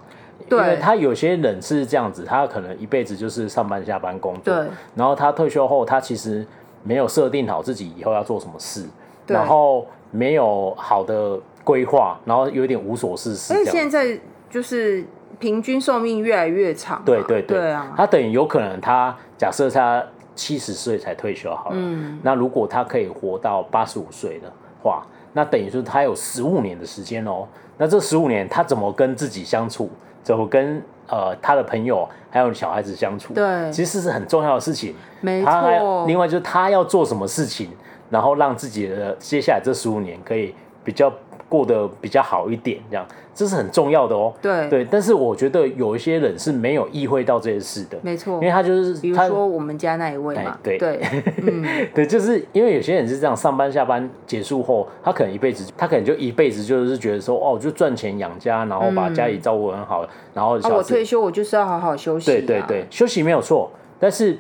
[0.47, 6.45] 对，因为他有些人是这样子，他可能一辈子就是上班下班工作，对，然后他退休后，他其实
[6.84, 8.86] 没有设定好自己以后要做什么事，
[9.25, 9.36] 对。
[9.36, 13.53] 然后没有好的规划，然后有点无所事事。
[13.53, 14.19] 所以现在
[14.49, 15.05] 就是
[15.39, 20.01] 平均寿命越来越长，对对对，对啊，他等于有可能他假设他。
[20.36, 24.51] 七十岁才退休好了，嗯，那如果他可以活到八十五岁的
[24.82, 27.47] 话，那等于说他有十五年的时间哦。
[27.77, 29.89] 那这十五年他怎么跟自己相处，
[30.23, 33.34] 怎么跟呃他的朋友还有小孩子相处？
[33.34, 34.95] 对，其实是很重要的事情。
[35.19, 35.51] 没错。
[35.51, 37.71] 他还另外就是他要做什么事情，
[38.09, 40.53] 然后让自己的接下来这十五年可以
[40.84, 41.11] 比较。
[41.52, 44.34] 过得比较好一点，这样这是很重要的哦。
[44.41, 47.97] 对对，但是我觉得有一些人是没有意会到这件事的。
[48.02, 50.58] 没错，因为他就是比如说我们家那一位嘛。
[50.64, 51.02] 对对，
[51.93, 62.32] 对，就是因为有些人是这样，上班下班结束后，他可能一辈子，他可能就一辈子就是觉得说，哦，就赚钱养家，然后把家里照顾很好，然后我退休，我就是要好好休息。
[62.32, 64.38] 对对对，休息没有错，但是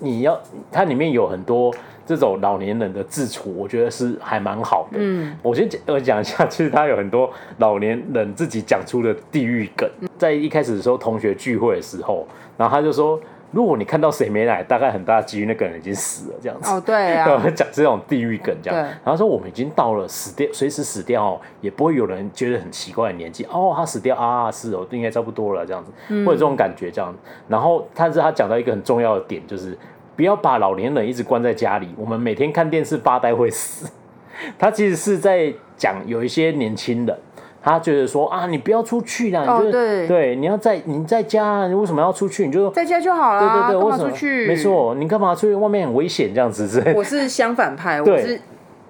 [0.00, 0.38] 你要
[0.70, 1.72] 它里面有很多。
[2.10, 4.98] 这种老年人的自处，我觉得是还蛮好的。
[4.98, 9.88] 嗯，我先讲我讲一下， 其实他有很多老年人自己讲出的地狱梗。
[10.18, 12.26] 在一开始的时候，同学聚会的时候，
[12.58, 13.18] 然后他就说
[13.52, 16.68] ：“如果你看到谁没来，大概很大几率那个人已经死了。”这样子。
[16.68, 17.40] 哦，对啊。
[17.54, 18.84] 讲这种地狱梗，这样。
[18.84, 23.44] 对然后说我们已经到了死掉，随时死掉，也不会有人觉得很奇怪的年纪。
[23.44, 27.18] 哦，他死掉啊，是哦，应该差不多了，这样子，会有这种感觉，这样子。
[27.46, 29.78] 然后，但是他讲到一个很重要的点，就是。
[30.20, 33.90] 不要把老年人一直关在家里，我们每天看电视发呆会死。
[34.58, 37.18] 他其实是在讲有一些年轻人，
[37.62, 42.44] 他觉得说啊，你不要出去啦，哦、你就对，对，你要在你在家，你为什么要出去？
[42.44, 43.40] 你就在家就好了。
[43.40, 44.46] 对对对，干嘛出去？
[44.46, 45.54] 没错，你干嘛出去？
[45.54, 46.68] 外面很危险，这样子。
[46.94, 48.38] 我是相反派，我是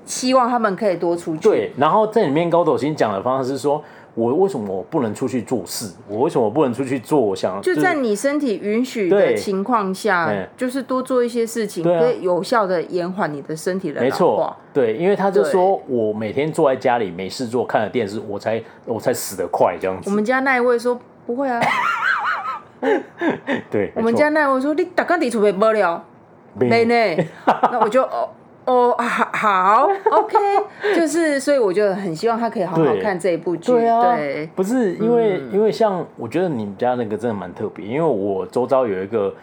[0.05, 1.43] 希望他们可以多出去。
[1.43, 3.81] 对，然后在里面高斗星讲的方式是说，
[4.14, 5.92] 我为什么我不能出去做事？
[6.08, 7.20] 我为什么我不能出去做？
[7.20, 14.00] 我想就在你身体允许的情况下，就是多做一些事情，可以有效的延缓你的身体的。
[14.00, 20.11] 没错，对，因为他就说我每天坐在家里没事做，看了电视，我才我才死得快这样子。
[20.11, 21.61] 我们家那一位说不会啊，
[23.70, 26.04] 对，我们家那一位说你打刚底出没无聊，
[26.58, 27.24] 没呢，
[27.70, 28.28] 那我就哦。
[28.71, 30.37] 哦，好，好， OK，
[30.95, 33.73] 就是，所以我就很希望他可以好好看这一部剧。
[33.73, 39.35] 对啊，对，不是因为，因为像我觉得你们家那个真的蛮特别，因为我周遭有一个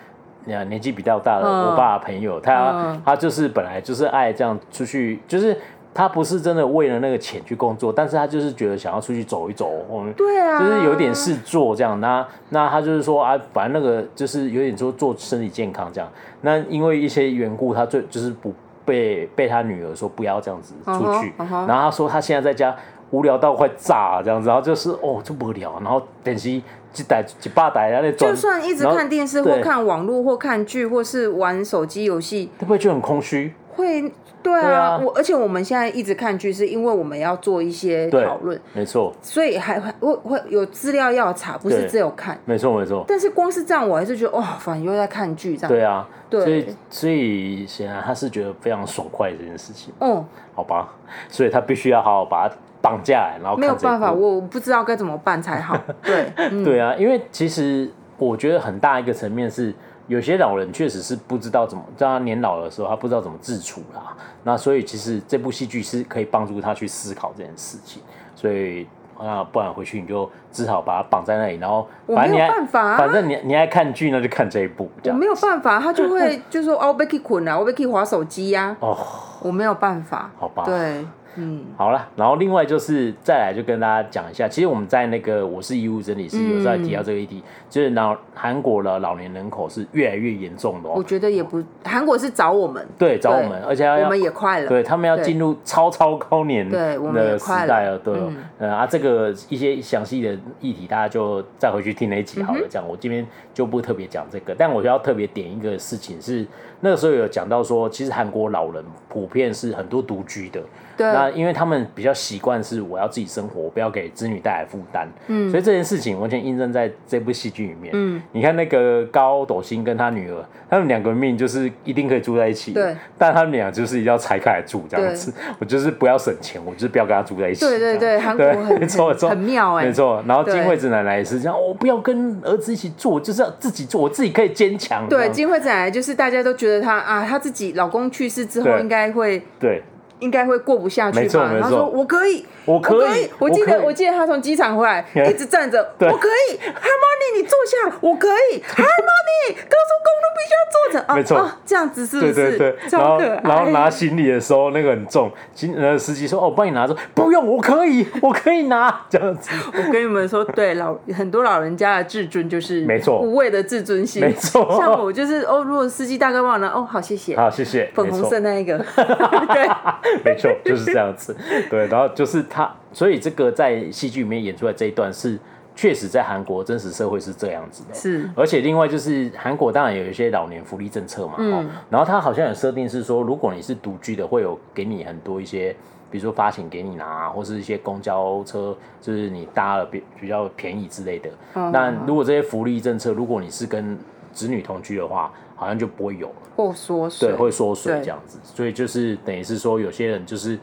[0.46, 5.58] 年纪比较大的我爸的朋友，他他就是本来就是爱这样出去，就是
[5.94, 9.70] 他不是真的为了那个钱去工作，但是他就是觉得想要出去走一走，
[10.16, 12.00] 对啊，就是有点事做这样。
[12.00, 16.10] 那那他就是说啊，反正那个就是有点说做身体健康这样。
[16.40, 18.54] 那因为一些缘故，他最就是不。
[18.88, 21.68] 被被他女儿说不要这样子出去，uh huh, uh huh.
[21.68, 22.74] 然后他说他现在在家
[23.12, 26.64] 无聊到快炸这样子，然后就是哦这么无聊，然后等于
[26.94, 33.54] 几代几百台在那种，就算一直看电视或看网络或看剧或是玩手机游戏，会不会就很空虚？
[33.76, 34.10] 会，
[34.44, 43.04] 对啊，我而且我们现在一直看剧，是因为我们要做一些讨论，没错，所以还会会有资料要查，不是只有看，没错没错。
[43.08, 45.70] 但是光是这样，我还是觉得哇，反正又在看剧这样。
[45.70, 49.94] 对啊，对，所以所以显然他是觉得非常爽快这件事情。
[50.00, 50.24] 嗯，
[50.56, 50.94] 好吧，
[51.28, 55.78] 所以他必须要好好把它绑架来，然后没有办法，我不知道该怎么办才好。
[56.02, 59.74] 对， 嗯、对啊，因为其实我觉得很大一个层面是。
[60.08, 64.16] 有些老人确实是不知道怎么，在他年老的时候，他不知道怎么自处啦。
[64.43, 68.01] 那所以其实这部戏剧是可以帮助他去思考这件事情。
[68.36, 68.88] 所以
[69.18, 74.89] 啊，不然回去你就只好把他绑在那里，然后反正你爱，我没有办法啊，反正你你爱看剧，那就看这一部。
[75.05, 78.78] 我没有办法，他就会就说哦，我被可以捆了，我被可以滑手机呀。
[78.82, 78.95] 哦，
[79.41, 80.30] 我没有办法。
[80.38, 80.64] 好吧。
[80.66, 81.05] 对。
[81.40, 90.90] 嗯，好了，然后另外就是再来就跟大家讲一下，其实我们在那个我是医务整理师有在提到这个议题，嗯、就是老韩国的老年人口是越来越严重的。
[90.90, 98.72] 我觉得也不，韩国是找我们，对，找我们，而且要我们也快了，对他们要进入超超高年的时代了，对，嗯，嗯。
[98.72, 106.44] 啊，这个一些详细的议题大家就再回去听那一集好了，这样、我这边就不特别讲这个，但我就要特别点一个事情是，
[106.82, 110.60] 那个时候有讲到说，其实韩国老人普遍是很多独居的。
[110.98, 117.91] 对那因为他们比较习惯是我要自己生活，我不要给子女带来负担，嗯，所以这件事情完全印证在这部戏剧里面。
[117.93, 125.34] 嗯，你看那个高斗星跟他女儿，他们两个命就是一定可以住在一起，对，但他们俩就是一定要拆开来住这样子。
[125.60, 127.62] 我就是不要省钱，我就是不要跟他住在一起。
[127.62, 130.24] 对对对，韩国很 没错，很妙哎，没错。
[130.28, 135.08] 然后金惠子奶奶也是这样，我不要跟儿子一起住，就是要自己住，我自己可以坚强。
[135.08, 139.84] 对，金惠子奶奶就是大家都觉得她啊，她自己老公去世之后应该会对。
[140.20, 141.49] 应该会过不下去吧？
[141.61, 143.30] 他说：“我可以，我可以。
[143.39, 145.78] 我记得，我记得他从机场回来， 一直站着。
[145.99, 147.97] 我可以，Harmony，你坐下。
[148.01, 151.15] 我可以， Harmony，高速公路必须要坐着。
[151.15, 152.34] 没错，这样子是不是？
[152.34, 152.76] 对对对。
[152.91, 159.01] 然后，然后拿行李的时候，那个很重，行呃，司机说：‘哦，我帮你拿着。’不用，我可以，我可以拿。
[159.09, 159.51] 这样子。
[159.68, 164.22] 我跟你们说，对老很多老人家的自尊就是没错，无谓的自尊心。
[164.22, 169.68] 没错，像我就是哦，如果司机大哥帮我拿，哦，好，谢谢，好，谢谢，粉红色那一个，对。”
[170.26, 171.36] 没错，就是这样子。
[171.70, 175.38] 对，然后就是他，所以这个在戏剧里面演出来这一段是
[175.76, 177.93] 确实在韩国真实社会是这样子的。
[177.93, 185.76] 是，而且另外就是韩国当然有一些老年福利政策嘛，嗯，然后他好像有设定是说，如果你是独居的，会有给你很多一些，
[186.10, 191.30] 比如说发钱给你拿，或是一些公交车，就是你搭了比比较便宜之类的。
[191.53, 193.97] 那如果这些福利政策，如果你是跟
[194.34, 200.58] 子女同居的话，好像就不会有了，或缩水，对，会缩水这样子，所以就是等于是说，有些人就是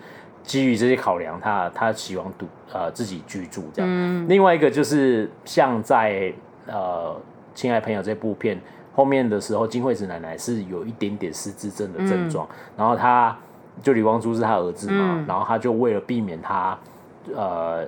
[0.45, 3.90] 基于这些考量，他他希望独呃自己居住这样。
[3.92, 6.32] 嗯、另外一个就是像在
[6.66, 7.11] 呃
[7.55, 8.59] 《亲爱朋友》这部片
[8.95, 13.36] 后面的时候，金惠子奶奶是有一点点失智症的症状，嗯、然后他
[13.82, 16.78] 就李光洙是他儿子嘛，嗯、然后他就为了避免他
[17.34, 17.84] 呃。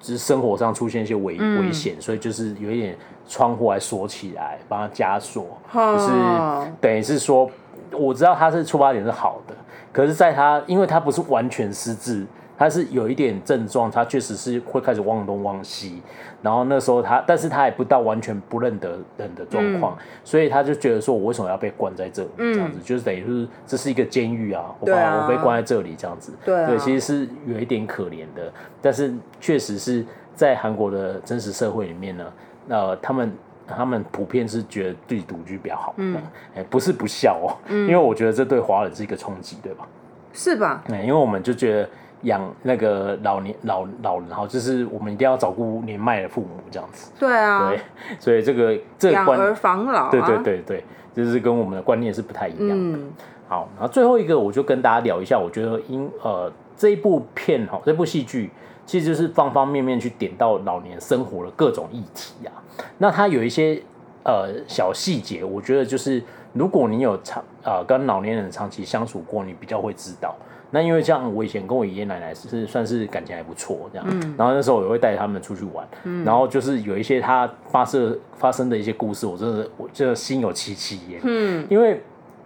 [0.00, 2.96] 就是生活上出现一些危危险，嗯、所以就是有一点
[3.28, 7.48] 窗户还锁起来，帮他加锁，嗯、就是等于是说，
[7.92, 9.54] 我知道他是出发点是好的，
[9.92, 12.26] 可是在他，因为他不是完全失智。
[12.60, 16.02] 他是有一点症状，他确实是会开始忘东忘西，
[16.42, 22.28] 然后那时候他，但是他也不到完全不认得人的状况，嗯、所以他就觉得说，我为什么要被关在这里？
[22.36, 28.52] 嗯、这样子就是等于是这是一个监狱啊，我把、啊、我被关在这里这样子，对，啊、对，其实是有一点可怜的，
[28.82, 30.04] 但是确实是
[30.34, 32.32] 在韩国的真实社会里面呢，
[32.68, 33.32] 呃，他们
[33.66, 36.20] 他们普遍是觉得自己独居比较好，嗯，
[36.54, 39.88] 哎，不是不孝哦，嗯、因为我觉得这对华人是一个冲击，对吧？
[40.34, 40.84] 是吧？
[40.90, 41.88] 因为我们就觉得。
[42.22, 47.10] 养那个老年老老人哈，就是我们一定要照顾年迈的父母这样子。
[47.18, 47.80] 对啊，对，
[48.20, 52.98] 所以这个这个观养儿防老、啊，对对对对，就是跟我们的观念是不太一样的。
[52.98, 53.10] 嗯、
[53.48, 58.50] 好，然后最后一个我就跟大家聊一下，我觉得因呃这一部片哈，这部戏剧
[58.84, 62.52] 其实就是方方面面去点到老年生活的各种议题啊。
[62.98, 63.80] 那它有一些
[64.24, 70.36] 呃小细节，我觉得就是如果你有长啊、呃、跟老年人长期相处过，你比较会知道。
[70.72, 82.00] 那因为像我以前跟我爷爷奶奶是算是感情还不错这样，嗯、然后那时候我也会带他们出去玩，嗯、然后就是有一些他发生发生的一些故事，我真的我真的心有戚戚焉，嗯，因为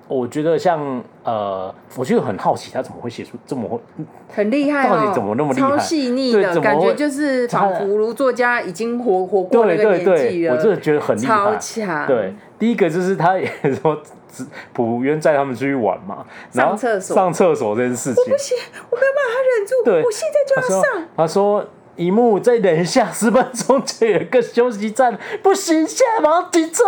[0.08, 3.80] 我觉得像呃，我就很好奇他怎么会写出这么
[4.34, 13.46] 很厉害、哦，到底怎么那么厉害，超细腻的感觉，就是仿佛如作家已经活活过那个年纪了，对对对，我真的觉得很厉害，超强，对，第一个就是他也
[13.82, 14.00] 说。
[14.72, 18.56] 朴渊载他们出去玩嘛，然后上厕所，上厕所这件事情，我不行，
[18.90, 21.04] 我没有办法忍住，对，我现在就要上。
[21.16, 21.64] 他说
[21.96, 26.82] ：“一幕再忍一下，十分钟就有个休息站，不行，现在马上停车。”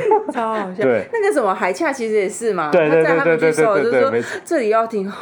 [0.32, 0.82] 超好笑。
[0.82, 5.12] 对，那个什么海恰其实也是嘛，对对对对对对，就是说这里要停，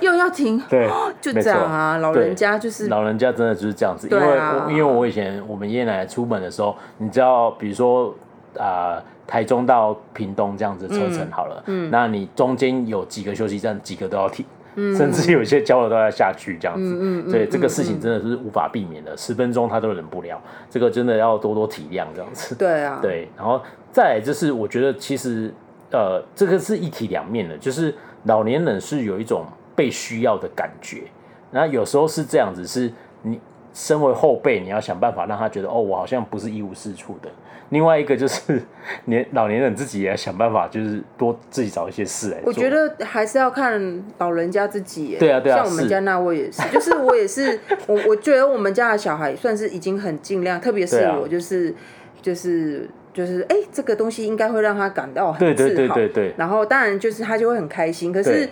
[0.00, 0.88] 又要停，对，
[1.20, 1.98] 就这样啊。
[1.98, 4.08] 老人家就是老人家，真的就是这样子。
[4.10, 4.38] 因为
[4.70, 8.14] 因为我以前我们爷爷奶奶出门的时候，你知道，比如说
[8.58, 9.02] 啊。
[9.26, 14.46] 台中到屏东这样子车程好了，嗯，嗯，那你中间有几个休息站，几个都要停，
[14.76, 23.60] 嗯，甚至有些交流都要下去这样子，嗯，嗯，所以这个事情真的是无法避免的，十分钟他都忍不了，这个真的要多多体谅这样子，对啊， 对，然后
[23.90, 25.52] 再来就是我觉得其实
[25.90, 27.92] 呃这个是一体两面的，就是
[28.24, 31.02] 老年人是有一种被需要的感觉，
[31.50, 33.40] 那有时候是这样子，是你
[33.74, 37.28] 身为后辈，你要想办法让他觉得哦，我好像不是一无是处的。
[37.70, 38.62] 另外一个就是
[39.06, 42.46] 年老年人自己也要想办法，就是多自己找一些事来做。
[42.46, 45.16] 我觉得还是要看老人家自己。
[45.18, 45.56] 对啊，对啊。
[45.56, 47.58] 像我们家那位也是，是 就是我也是，
[47.88, 51.74] 我我觉得我们家的小孩算是已经很尽量，特别是我就是、啊、
[52.22, 55.68] 就是就是哎、欸，这个东西应该会让他感到很自豪。
[55.68, 56.34] 对对对对对。
[56.36, 58.48] 然后当然就是他就会很开心，可是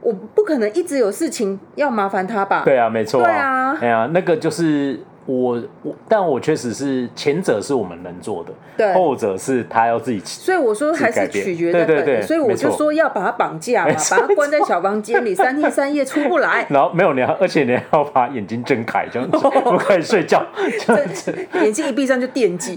[0.00, 2.62] 我不可能一直有事情要麻烦他吧？
[2.64, 3.24] 对啊，没错、啊。
[3.24, 3.78] 对啊。
[3.80, 4.98] 哎呀，那个就是。
[5.26, 10.20] 我我，但我确实是前者是我们能做的，对，后者是他要自己。
[10.24, 16.64] 所以我说还是取决在本人，所以我就说要把他绑架嘛，把他关在小房间里三天三夜出不来。
[16.70, 20.46] 然后没有你要，而且你还要把眼睛睁开，这样子不可以睡觉，
[20.86, 22.76] 这样子眼睛一闭上就电击，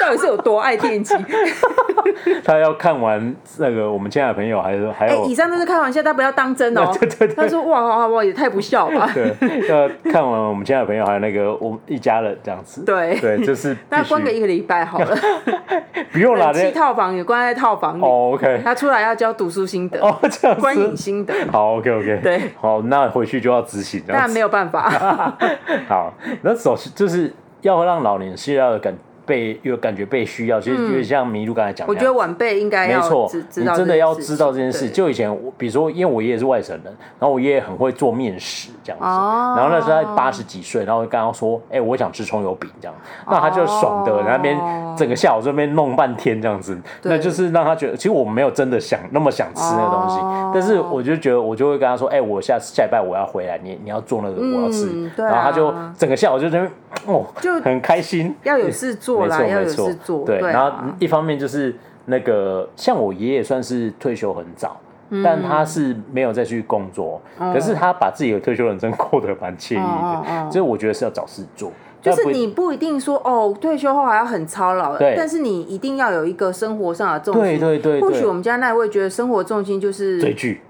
[0.00, 1.14] 到底是有多爱电击？
[2.44, 5.24] 他要看完那个我们亲爱的朋友，还是还有？
[5.24, 6.90] 以上都是开玩笑，他不要当真哦。
[7.00, 9.08] 对对对，他说哇哇哇，也太不孝了。
[9.14, 9.34] 对，
[9.68, 11.78] 要看完我们亲爱的朋友，还有那个我。
[11.86, 15.16] 一家人这样子，对对，就是 那关个一个礼拜好了，
[16.12, 16.52] 不用了。
[16.52, 18.02] 七套房也关在套房里。
[18.02, 18.60] 哦，OK。
[18.64, 20.60] 他出来要教读书心得哦，这样子。
[20.60, 21.34] 观影心得。
[21.50, 22.20] 好，OK OK。
[22.22, 24.02] 对，好，那回去就要执行。
[24.06, 24.88] 那没有办法。
[25.88, 26.12] 好，
[26.42, 27.32] 那首先就是
[27.62, 28.94] 要让老年需要的感。
[29.26, 34.88] 被有感觉被需要，其实就像麋鹿刚才讲的，我觉得晚辈应该要没错，你真的要知道这件事。
[34.88, 35.28] 就以前，
[35.58, 42.94] 比如说，因为我爷爷是外省人，然后我爷爷很会做面食这样子，然后那时候他八十几岁，然后我跟他说：“哎，我想吃葱油饼这样。”
[43.28, 44.56] 那他就爽的，那边
[44.96, 50.20] 整个下午这边弄半天这样子，那就是让他觉得，其实我没有真的想那么想吃那个东西，
[50.54, 56.70] 但是我就觉得，我就会跟他说：“哎，我下次下礼拜我要回来，你你要做那个我要吃。”然后他就整个下午就这边
[57.06, 59.26] 哦，就很开心，要有事做。
[59.26, 59.90] 没错没错，
[60.24, 61.74] 对，然后一方面就是
[62.04, 64.76] 那个像我爷爷算是退休很早，
[65.22, 71.72] 但他是没有再去工作，可是他把自己的退休人生过得蛮惬意的，所以我觉得是要找事做。
[72.02, 77.42] 就是你不一定说哦，退休后还要很操劳，但是你一定要有一个生活上的重心。
[77.42, 80.60] 对对对，或许我们家那位觉得生活重心就是追剧。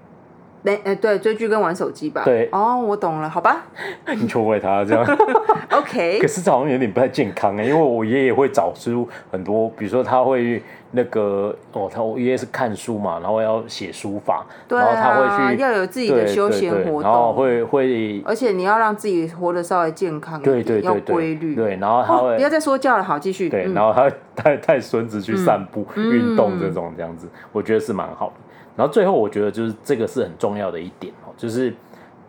[0.63, 2.23] 哎，对，追剧跟玩手机吧。
[2.25, 3.65] 对，哦，我懂了，好吧。
[4.15, 5.05] 你错怪他这样。
[5.71, 6.19] OK。
[6.21, 21.55] 可是这好像有点不太健康哎，因为我爷爷会找出很多，比如说他会那个哦，他我爷爷是看书嘛，然后要写书法，对然后他会去要有自己的休闲活动，然后会会，而且你要让自己活得稍微健康一点，对对对，要规律。
[21.55, 23.49] 对，然后他会不要再说教了，好，继续。
[23.49, 28.33] 对，然后他带带孙子去散步、运动这种这样子，我觉得是蛮好的。
[28.77, 31.73] 然后最后，我觉得就是这个是很重要的一点哦，就是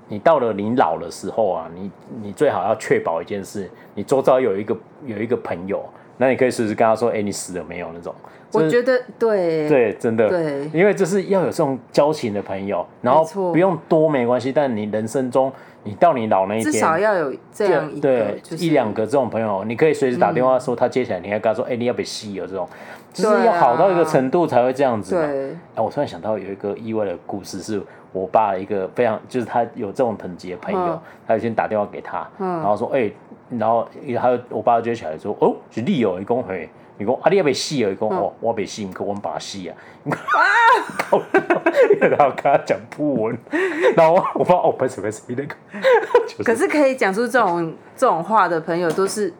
[0.09, 1.91] 你到了你老的时候啊，你
[2.23, 5.85] 你最好要确保一件事，你周遭有一个有一个朋友，
[6.17, 7.89] 那你可以随时跟他说，哎，你死了没有？
[7.95, 8.15] 那种。
[8.51, 9.69] 我觉得对。
[9.69, 10.27] 对，真的。
[10.27, 13.23] 对，因为就是要有这种交情的朋友，然后
[13.53, 15.53] 不用多没关系，但你人生中。
[15.85, 22.69] 你到你老那一天，至少要有这样一个，对，就是、一两个这种朋友，你可以随时打电话说他接起来，你还跟他说，哎、嗯欸，你要被吸有这种，
[23.23, 25.27] 就是要好到一个程度才会这样子嘛。
[25.27, 33.17] 对，哎，我突然想到有一个意外的故事，是我爸一个非常，就是他有这种等级的朋友，嗯、他就先打电话给他，嗯、然后说，哎、欸，
[33.59, 36.69] 然后他我爸就接起来说，哦，是你哦，你讲嘿。
[37.01, 37.91] 你讲啊，你要被戏了？
[37.91, 39.77] 你讲哦，我被戏，可我们把戏啊！
[40.11, 40.43] 啊！
[42.01, 43.39] 然后跟他讲不文，
[43.95, 45.55] 然后我我爸哦，不是不是那个，
[46.43, 49.33] 可是可以讲出这种这种话的朋友都是。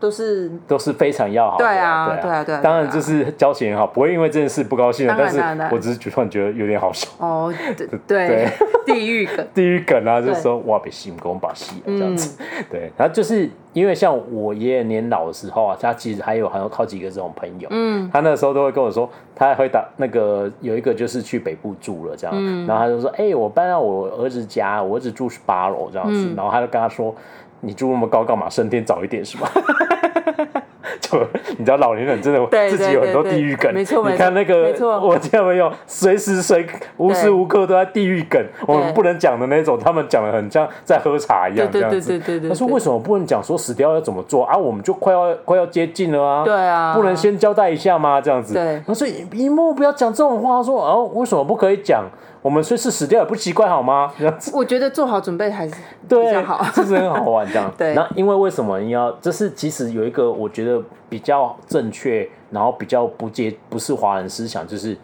[0.00, 2.60] 都是都是非常要好的，对啊，对啊，对啊。
[2.62, 5.06] 当然就是交情很好，不会因为这件事不高兴。
[5.16, 5.40] 但是，
[5.70, 7.08] 我只是突然觉得有点好笑。
[7.18, 8.48] 哦，对 对，
[8.84, 12.38] 地狱梗， 地狱梗啊，就是说哇，被吸，跟我把戏这样子。
[12.70, 17.68] 对，然后就是因为像我爷爷年老的时候啊，他其实还有还有好几个这种朋友。
[17.70, 27.14] 嗯，他那时候都会跟我说，他还会打那个有一个就是去北部住了这样，然后他就说，哎，我搬到我儿子家，我儿子住十八楼这样子，然后他就跟他说。
[27.64, 28.48] 你住那么高干嘛？
[28.48, 29.50] 升天早一点是吧？
[31.00, 31.18] 就
[31.58, 33.72] 你知道老年人真的自己有很多地狱梗。
[33.72, 36.66] 没错，你看那个，我见没有，随时随
[36.98, 38.42] 无时无刻都在地狱梗。
[38.66, 42.18] 我们不能讲的那种，他们讲的很像在喝茶一样这样子。
[42.48, 44.56] 他说为什么不能讲说死掉要怎么做啊？
[44.56, 46.44] 我们就快要快要接近了啊。
[46.44, 46.94] 对啊。
[46.94, 48.20] 不能先交代一下吗？
[48.20, 48.54] 这样子。
[48.54, 48.82] 对。
[48.86, 50.62] 他说一幕不要讲这种话。
[50.62, 52.04] 说哦，为什么不可以讲？
[52.44, 54.12] 我们随时死掉也不奇怪，好吗？
[54.52, 55.74] 我觉得做好准备还是
[56.06, 57.72] 比较好， 这是很好玩这样。
[57.78, 59.10] 对，那因为为什么你要？
[59.12, 60.78] 这是其实有一个我觉得
[61.08, 64.94] 比较正确，然后比较不接不是华人思想，就是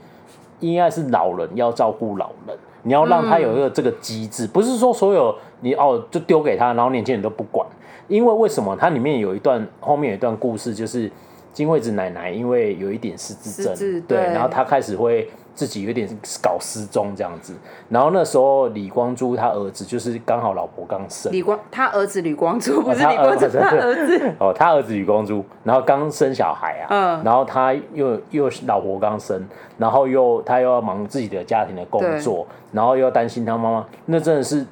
[0.59, 7.67] 应该是老人要照顾老人，你要让他有一个这个机制，嗯、不是说所有你哦就丢给他，然后年轻人都不管。
[8.07, 8.77] 因为为什么？
[8.79, 11.11] 它里面有一段后面有一段故事，就是
[11.55, 13.75] 金惠子奶奶因为有一点失智症，
[14.07, 15.27] 对，对，然后她开始会。
[15.61, 16.09] 自己有点
[16.41, 17.55] 搞失踪这样子，
[17.91, 29.47] 然后那时候李光洙他儿子就是刚好老婆刚生，李光他儿子李光洙不是李光洙他儿子 哦，他儿子李光洙，然后刚生小孩啊，嗯，然后他又又老婆刚生，
[29.77, 34.65] 然后又他又要忙自己的家庭的工作，然后又要担心他妈妈，那真的是。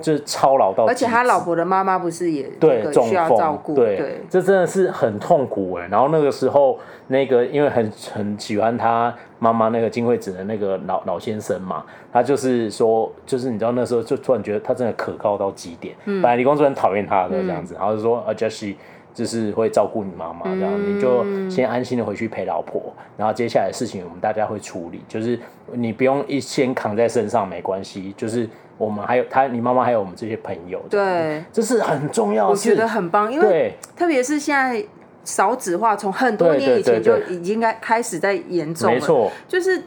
[0.00, 5.86] 就是操劳到，而且他老婆的妈妈不是也对需要照顾，对，对这真的是很痛苦哎。
[5.88, 15.94] 然后那个时候，那个因为很很喜欢他妈妈那个金惠子的那个老老先生嘛，他就是说，就是你知道那时候就突然觉得他真的可靠到极点。
[16.06, 18.74] 嗯，本来李光洙很讨厌他的这样子，嗯、然后就说啊，Jessie
[19.14, 22.82] 就是会照顾你妈妈这样，嗯、你就先安心的回去陪老婆，
[23.16, 25.38] 然后接下来的事情我们大家会处理，就是
[25.72, 28.48] 你不用一先扛在身上没关系，就是。
[28.78, 32.50] 我们还有他，你妈妈还有我们这些朋友，对，这是很重要的。
[32.50, 34.84] 我觉得很棒，因为特别是现在
[35.24, 38.94] 少子化，从很多年以前就已经该开始在严重了。
[38.94, 39.82] 没错，就是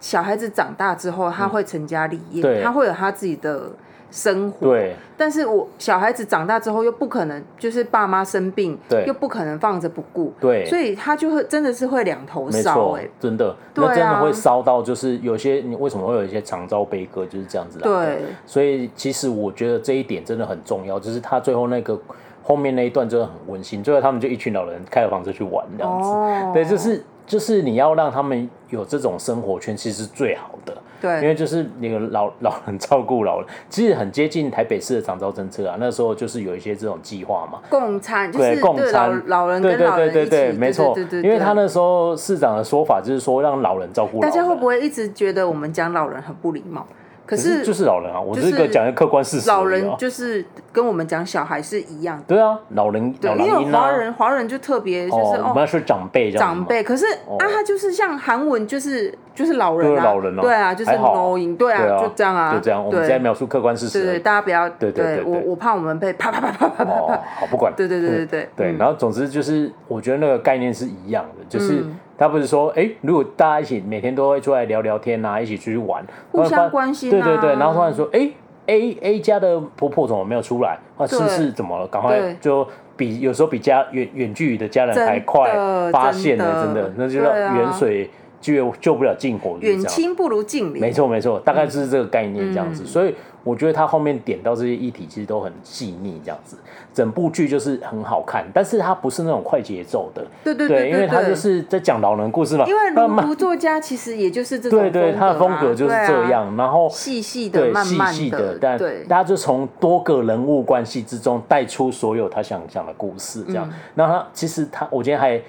[0.00, 3.70] 小孩子长大之后，他会成家立业，他会有他自己的。
[4.10, 21.98] 生活，对，但是我小孩子长大之后又不可能，就是爸妈生病，对，又不可能放着不顾，对，所以他就会真的是会两头烧，哎，真的，那真的会烧到，就是有些你为什么会有一些长照悲歌，就是这样子来的，对，所以其实我觉得这一点真的很重要，就是他最后那个
[22.42, 26.10] 后面那一段真的很温馨，最后他们就一群老人开了房车去玩这样子，
[26.52, 30.76] 对，就是就是你要让他们有这种生活圈，其实是最好的。
[31.00, 35.76] 对，因为就是那个老老人照顾老人，其实很接近台北市的长照政策啊。
[35.78, 40.96] 那时候就是有一些这种计划嘛，共餐，对，共餐，老人跟老人一起，对对对对，没错。
[41.22, 44.30] 因为他那时候市长的说法就是说让老人照顾老人。
[44.30, 46.86] 大家会不会一直觉得我们讲老人很不礼貌？
[47.30, 49.48] 可是就是老人啊，我这个讲一个客观事实。
[49.48, 52.24] 老人就是跟我们讲小孩是一样的。
[52.26, 56.82] 对啊，老人，对，因为华人华人就特别就是我们要说长辈，长辈。
[56.82, 62.84] 可是啊，他就是像韩文，就是就是老人啊，对啊，就是 knowing，对啊，就这样啊，就这样。
[62.84, 64.02] 我们在描述客观事实。
[64.02, 67.20] 对对，大家不要，对对，我我怕我们被啪啪啪啪啪啪啪。
[67.38, 67.72] 好，不管。
[67.76, 68.76] 对对对对对对。
[68.76, 71.84] 然后总之就是，我觉得那个概念是一样的，就是。
[72.20, 78.34] 他不是说，哎、欸，如果大家一起每天都会出来聊聊天啊，一起出去玩，互相关心、啊，对对对，然后突然说，哎、欸、
[78.66, 80.78] ，A A 家的婆婆怎么没有出来？
[80.98, 81.86] 啊，是不是怎么了？
[81.86, 85.50] 赶快就比有时候比家远远距离的家人还快
[85.90, 93.14] 发现了，真的，真的，那就叫远水救救不了近火，远亲不如近邻，没错没错，大概就是这个概念这样子，嗯、所以。
[93.42, 96.56] 我觉得他后面点到这些议题，其实都很细腻，这样子，
[96.92, 102.66] 整部剧就是很好看，但是它不是那种快节奏的，对对对，因为他就是在讲老人故事嘛。
[102.66, 113.66] 因为卢卢作家其实也就是这种，对对，他的风格就是这样，然后细细的、慢慢的，但大家就从多个人物关系之中带出所有他想讲的故事，这样。
[113.94, 115.40] 那他其实他，我今天还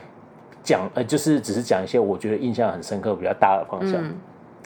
[0.63, 4.01] 讲，呃，就是只是讲一些我觉得印象很深刻、比较大的方向。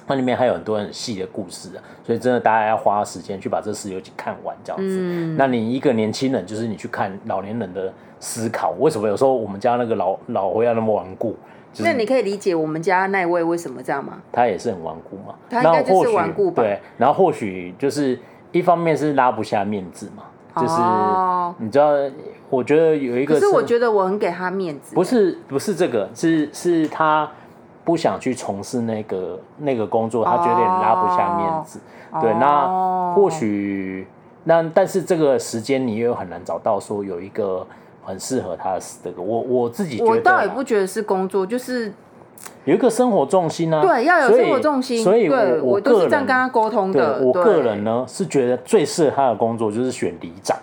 [0.07, 4.99] 那里面还有很多很细的故事啊，所以真的大家要花时间去把这四游记看完这样子。
[5.01, 11.35] 嗯、那你一个年轻人，就是你去看老年人的思考，为什么有时候我们家那个老老回要那么顽固？
[11.79, 14.21] 那你可以理解我们家那位为什么这样吗？
[14.31, 16.61] 他也是很顽固嘛，他应该就是顽固吧？
[16.61, 18.17] 对，然后或许就是
[18.51, 20.23] 一方面是拉不下面子嘛，
[20.61, 21.87] 就是、哦、你知道，
[22.49, 27.27] 我觉得有一个是我觉得我很给他面子，不是不是这个，是是他。
[27.85, 31.79] 不想去从事那个那个工作，他觉得也拉不下面子。
[32.11, 32.21] Oh.
[32.23, 34.07] 对，那或许
[34.43, 37.65] 那但是这个时间你又很难找到说有一个
[38.03, 39.21] 很适合他的这个。
[39.21, 41.93] 我我自己觉得我倒也不觉得是工作，就是
[42.65, 43.81] 有一个生活重心啊。
[43.81, 45.03] 对，要有生活重心。
[45.03, 47.19] 所以，所以我，我都是这样跟他沟通的。
[47.21, 50.57] 我个人呢是觉得最适合他的工作就是选里长，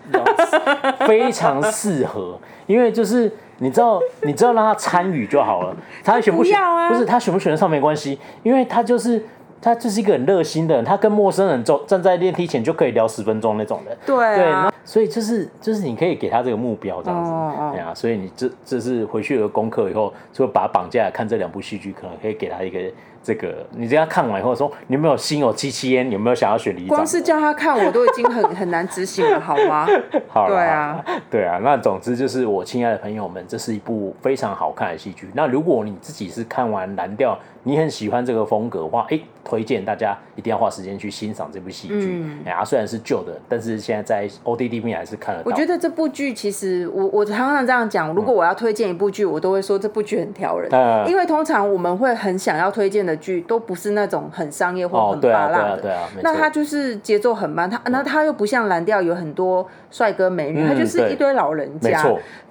[1.07, 3.31] 非常适合，因为就是。
[3.59, 5.73] 你知道，你知道让他参与就好了。
[6.03, 6.59] 他选不选
[6.89, 9.25] 不是他选不选得上没关系，因为他就是
[9.63, 13.97] 他就是一个很热心的人，他跟陌生人走站在电梯前就可以聊十分钟那种人。
[14.05, 17.31] 对、啊、对，那所以就是就是你可以给他这个目标这样子，
[17.73, 17.95] 对啊。
[17.95, 22.79] 所以你这这是回去有功课以后，就把他绑架来看这两部戏剧，可能可以给他一个。
[23.23, 26.11] 这个你这样看完以后说，你有没有心有戚戚焉？
[26.11, 26.89] 有没有想要选里长？
[26.89, 29.87] 光是叫他看，我都已经很很难执行了，好吗？
[30.29, 31.61] 好，对啊，对啊。
[31.63, 35.29] 那总之就是，我亲爱的朋友们，这是一部非常好看的戏剧。
[35.35, 42.19] 那如果你自己是看完蓝调，你很喜欢这个风格的话，哎，推荐大家一定要花时间去欣赏这部戏剧。
[42.21, 45.49] 嗯，哎呀，虽然是旧的，但是现在在 O D D 面还是看得到。
[45.49, 55.75] 我觉得这部剧其实，我我常常这样讲，如果我要推荐一部剧，我都会说这部剧很挑人，嗯，因为通常我们会很想要推荐的剧，都不是那种很商业或很巴辣的。
[55.75, 62.03] 哦，对啊，对啊，对啊，那他就是节奏很慢，他那他又不像蓝调有很多帅哥美女，他就是一堆老人家。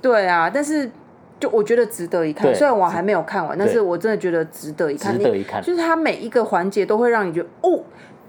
[0.01, 0.89] 对啊，但是。
[1.41, 5.17] 就我觉得值得一看，虽然我还没有看完，但是我真的觉得值得一看。
[5.17, 7.79] 值得一看，就是它每一个环节都会让你觉得哦。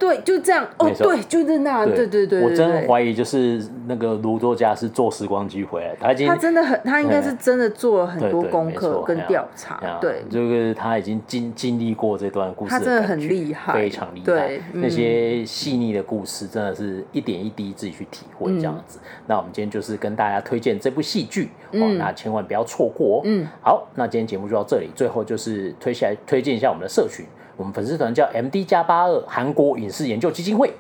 [0.03, 2.43] 对，就这样哦，对，就是那样，对对对。
[2.43, 14.25] 我真的怀疑，就是那个卢作家是坐时光机回来，他已经他真的很，他应该是真的做了很多功课跟调查，对，就是他已经经经历过这段故事，他真的很厉害，非常厉害。
[14.25, 18.99] 对，那些细腻的故事，真的是一点一滴自己去体会这样子。
[19.29, 23.23] 那我们今天就是跟大家推荐这部戏剧，哦，那千万不要错过哦。
[23.25, 27.25] 嗯，好，那今天节目就到这里，最后就是推下来推荐一下我们的社群。
[27.63, 30.73] 我们粉丝团叫 M D 加八二韩国影视研究基金会，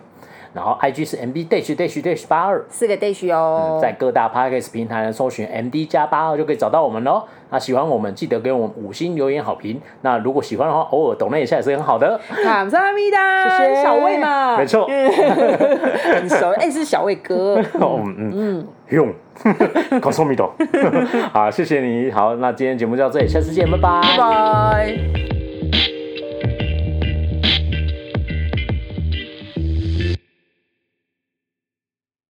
[0.53, 5.71] 然后 I G 是 M B dash dash dash 八二四个 dash 哦、嗯，在各大 Podcast 平台搜寻 M
[5.71, 7.23] D 加八二就可以找到我们喽。
[7.51, 9.81] 那喜欢我们记得给我们五星留言好评。
[10.01, 12.19] 那如果喜欢的话，偶尔抖那一下也是很好的。
[12.43, 14.89] 感谢咪哒，谢谢小魏嘛，没错，
[16.15, 17.63] 很熟，哎，是小魏哥。
[17.75, 19.13] 嗯 嗯嗯，用，
[20.01, 20.49] 感谢咪哒，
[21.33, 22.11] 好，谢谢你。
[22.11, 25.41] 好，那今天节目就到这里，下次见，拜拜，拜拜。